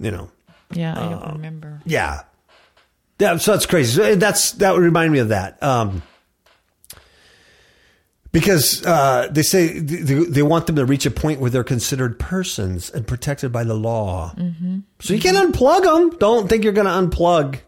[0.00, 0.30] You know,
[0.72, 1.80] Yeah, I Uh, don't remember.
[1.84, 2.22] yeah,
[3.18, 3.36] yeah.
[3.38, 4.14] So that's crazy.
[4.14, 5.60] That's that would remind me of that.
[5.62, 6.02] Um,
[8.38, 12.18] because uh, they say they, they want them to reach a point where they're considered
[12.18, 14.32] persons and protected by the law.
[14.36, 14.80] Mm-hmm.
[15.00, 16.16] So you can't unplug them.
[16.18, 17.58] Don't think you're going to unplug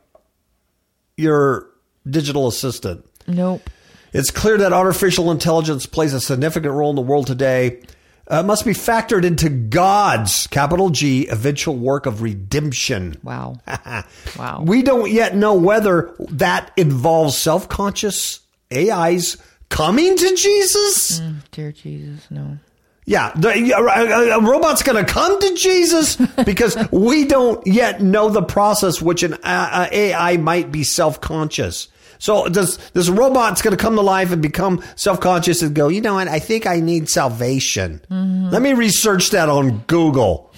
[1.17, 1.69] your
[2.09, 3.05] digital assistant.
[3.27, 3.69] Nope.
[4.13, 7.83] It's clear that artificial intelligence plays a significant role in the world today.
[8.29, 13.17] Uh, must be factored into God's capital G eventual work of redemption.
[13.23, 13.57] Wow.
[14.39, 14.63] Wow.
[14.65, 18.41] We don't yet know whether that involves self conscious
[18.73, 19.37] AIs
[19.71, 21.21] coming to Jesus.
[21.21, 22.59] Mm, dear Jesus, no.
[23.07, 28.29] Yeah, the, a, a robot's going to come to Jesus because we don't yet know
[28.29, 31.89] the process which an uh, AI might be self conscious.
[32.19, 35.89] So this this robot's going to come to life and become self conscious and go,
[35.89, 36.29] you know what?
[36.29, 38.03] I think I need salvation.
[38.11, 38.51] Mm-hmm.
[38.51, 40.53] Let me research that on Google.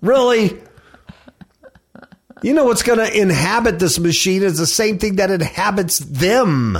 [0.00, 0.58] Really?
[2.42, 6.78] You know what's going to inhabit this machine is the same thing that inhabits them.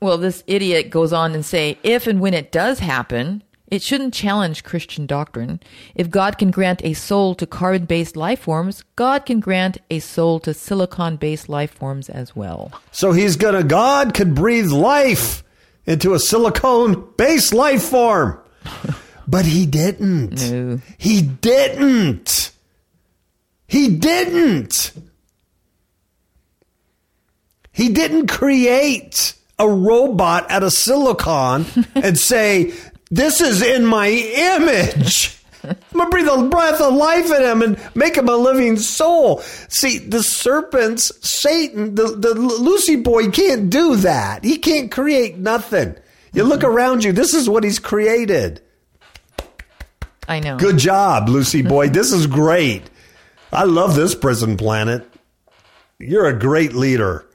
[0.00, 4.14] Well, this idiot goes on and say, if and when it does happen, it shouldn't
[4.14, 5.60] challenge Christian doctrine.
[5.94, 10.38] If God can grant a soul to carbon-based life forms, God can grant a soul
[10.40, 12.72] to silicon-based life forms as well.
[12.92, 15.42] So he's gonna, God could breathe life
[15.86, 18.38] into a silicone based life form.
[19.26, 20.52] But he didn't.
[20.52, 20.80] No.
[20.98, 22.52] He didn't.
[23.66, 24.92] He didn't.
[27.72, 32.74] He didn't create a robot at a silicon and say,
[33.10, 35.36] This is in my image.
[35.64, 39.40] I'm gonna breathe a breath of life in him and make him a living soul.
[39.68, 44.44] See, the serpents, Satan, the, the Lucy boy can't do that.
[44.44, 45.96] He can't create nothing.
[46.32, 46.70] You look mm-hmm.
[46.70, 48.60] around you, this is what he's created.
[50.28, 50.56] I know.
[50.56, 51.88] Good job, Lucy boy.
[51.96, 52.82] This is great.
[53.52, 55.08] I love this prison planet.
[55.98, 57.25] You're a great leader.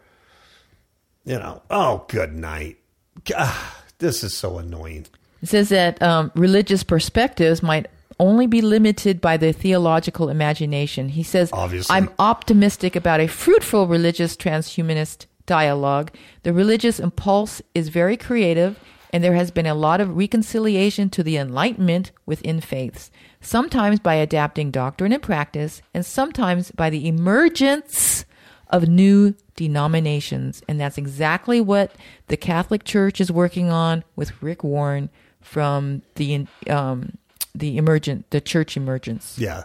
[1.23, 2.77] You know, oh, good night.
[3.25, 3.55] God,
[3.99, 5.05] this is so annoying.
[5.41, 7.87] It says that um, religious perspectives might
[8.19, 11.09] only be limited by the theological imagination.
[11.09, 11.95] He says, Obviously.
[11.95, 16.11] I'm optimistic about a fruitful religious transhumanist dialogue.
[16.43, 18.79] The religious impulse is very creative,
[19.11, 23.09] and there has been a lot of reconciliation to the enlightenment within faiths,
[23.41, 28.25] sometimes by adapting doctrine and practice, and sometimes by the emergence
[28.69, 30.61] of new denominations.
[30.67, 31.93] And that's exactly what
[32.27, 35.09] the Catholic Church is working on with Rick Warren
[35.41, 37.17] from the um,
[37.53, 39.37] the emergent the church emergence.
[39.37, 39.63] Yeah.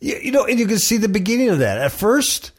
[0.00, 1.78] You, you know, and you can see the beginning of that.
[1.78, 2.52] At first,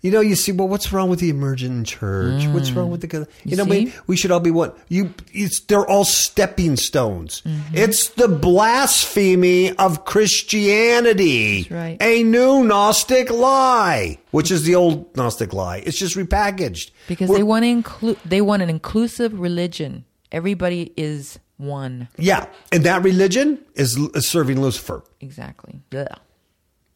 [0.00, 2.46] you know, you see, well, what's wrong with the emergent church?
[2.46, 2.92] What's wrong mm.
[2.92, 4.72] with the, you, You know, we, we should all be one.
[4.88, 7.42] You, it's, they're all stepping stones.
[7.44, 7.76] Mm-hmm.
[7.76, 11.62] It's the blasphemy of Christianity.
[11.62, 11.96] That's right.
[12.00, 15.78] A new Gnostic lie, which is the old Gnostic lie.
[15.78, 16.92] It's just repackaged.
[17.08, 20.04] Because We're- they want to include they want an inclusive religion.
[20.30, 22.08] Everybody is one.
[22.16, 22.46] yeah.
[22.70, 25.02] And that religion is, is serving Lucifer.
[25.20, 25.80] Exactly.
[25.96, 26.06] Ugh.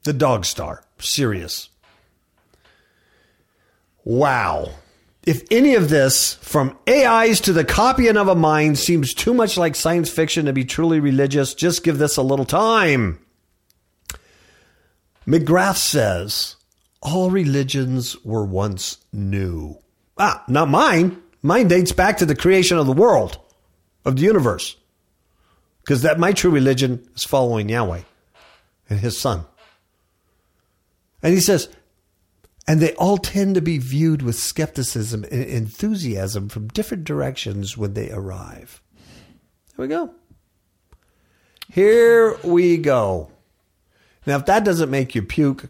[0.05, 0.85] The dog star.
[0.99, 1.69] Sirius.
[4.05, 4.71] Wow.
[5.25, 9.57] If any of this, from AIs to the copying of a mind, seems too much
[9.57, 13.25] like science fiction to be truly religious, just give this a little time.
[15.27, 16.57] McGrath says
[17.01, 19.79] all religions were once new.
[20.19, 21.23] Ah, not mine.
[21.43, 23.39] Mine dates back to the creation of the world,
[24.05, 24.77] of the universe.
[25.83, 28.03] Because that my true religion is following Yahweh
[28.89, 29.45] and his son.
[31.23, 31.69] And he says,
[32.69, 37.95] and they all tend to be viewed with skepticism and enthusiasm from different directions when
[37.95, 38.81] they arrive.
[39.77, 40.15] Here we go.
[41.71, 43.31] Here we go.
[44.27, 45.69] Now, if that doesn't make you puke,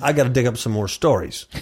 [0.00, 1.46] I got to dig up some more stories.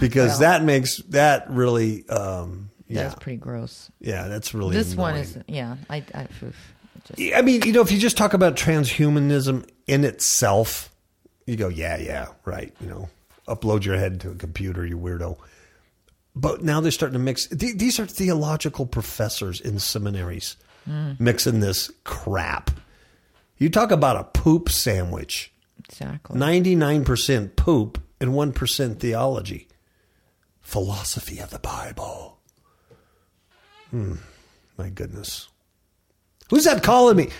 [0.00, 0.38] because Well.
[0.40, 3.90] that makes that really, um, yeah, That's pretty gross.
[4.00, 5.76] yeah, that's really This one is yeah.
[5.90, 6.74] I I, oof,
[7.06, 10.90] just, I mean, you know, if you just talk about transhumanism in itself,
[11.46, 12.74] you go, yeah, yeah, right.
[12.80, 13.08] You know,
[13.48, 15.38] upload your head to a computer, you weirdo.
[16.34, 17.46] But now they're starting to mix.
[17.48, 20.56] These are theological professors in seminaries
[21.18, 22.70] mixing this crap.
[23.58, 25.52] You talk about a poop sandwich.
[25.88, 26.38] Exactly.
[26.38, 29.68] 99% poop and 1% theology.
[30.60, 32.38] Philosophy of the Bible.
[33.90, 34.14] Hmm.
[34.76, 35.48] My goodness.
[36.50, 37.30] Who's that calling me?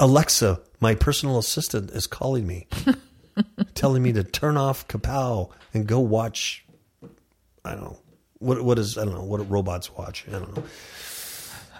[0.00, 2.66] Alexa, my personal assistant, is calling me,
[3.74, 6.64] telling me to turn off Kapow and go watch.
[7.64, 7.98] I don't know
[8.38, 10.24] what what is I don't know what robots watch.
[10.28, 10.62] I don't know.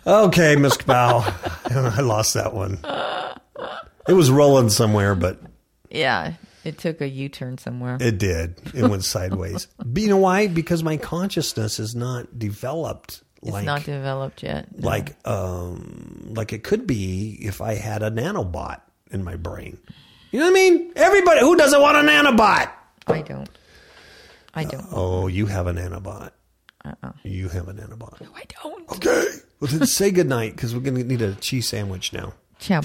[0.07, 1.23] Okay, Miss Kapow,
[1.99, 2.79] I lost that one.
[4.09, 5.41] It was rolling somewhere, but
[5.91, 6.35] Yeah,
[6.65, 7.99] it took a U turn somewhere.
[8.01, 8.55] it did.
[8.73, 9.67] It went sideways.
[9.79, 10.47] But you know why?
[10.47, 14.67] Because my consciousness is not developed it's like not developed yet.
[14.79, 14.87] No.
[14.89, 19.79] like um like it could be if I had a nanobot in my brain.
[20.31, 20.93] You know what I mean?
[20.97, 22.71] Everybody who doesn't want a nanobot?
[23.07, 23.49] I don't.
[24.55, 24.87] I don't.
[24.91, 26.31] Oh, you have a nanobot.
[26.85, 27.13] Uh-uh.
[27.23, 28.21] You have a nanobot.
[28.21, 28.91] No, I don't.
[28.93, 29.25] Okay.
[29.61, 32.35] Well, then say goodnight because we're going to need a cheese sandwich now.
[32.59, 32.81] Ciao.